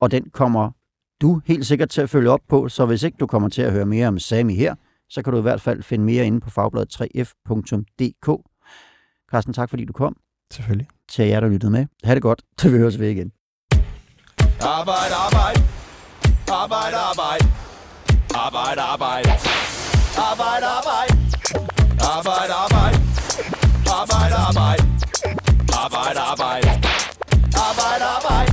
Og 0.00 0.10
den 0.10 0.30
kommer 0.30 0.70
du 1.20 1.40
helt 1.46 1.66
sikkert 1.66 1.90
til 1.90 2.00
at 2.00 2.10
følge 2.10 2.30
op 2.30 2.40
på, 2.48 2.68
så 2.68 2.86
hvis 2.86 3.02
ikke 3.02 3.16
du 3.20 3.26
kommer 3.26 3.48
til 3.48 3.62
at 3.62 3.72
høre 3.72 3.86
mere 3.86 4.08
om 4.08 4.18
Sami 4.18 4.54
her, 4.54 4.74
så 5.08 5.22
kan 5.22 5.32
du 5.32 5.38
i 5.38 5.42
hvert 5.42 5.60
fald 5.60 5.82
finde 5.82 6.04
mere 6.04 6.26
inde 6.26 6.40
på 6.40 6.50
fagbladet 6.50 7.00
3f.dk. 7.00 8.42
Carsten, 9.30 9.54
tak 9.54 9.70
fordi 9.70 9.84
du 9.84 9.92
kom. 9.92 10.16
Selvfølgelig. 10.52 10.88
Til 11.08 11.26
jer, 11.26 11.40
der 11.40 11.48
lyttede 11.48 11.72
med. 11.72 11.86
Ha' 12.04 12.14
det 12.14 12.22
godt, 12.22 12.42
til 12.58 12.70
vi 12.72 12.78
høres 12.78 12.98
ved 12.98 13.08
igen. 13.10 13.32
Arbejde, 14.60 15.14
arbejde. 15.26 15.60
Arbejde, 16.48 16.96
arbejde. 17.10 17.44
Arbejde, 18.34 18.80
arbejde. 18.80 19.30
Arbejde, 20.30 20.66
arbejde. 20.78 21.12
Arbejde, 22.16 22.54
arbejde. 22.64 22.98
Arbejde, 24.00 24.34
arbejde. 24.48 24.82
Arbejde, 25.84 26.20
arbejde. 26.20 26.68
Arbejde, 27.68 28.04
arbejde. 28.16 28.47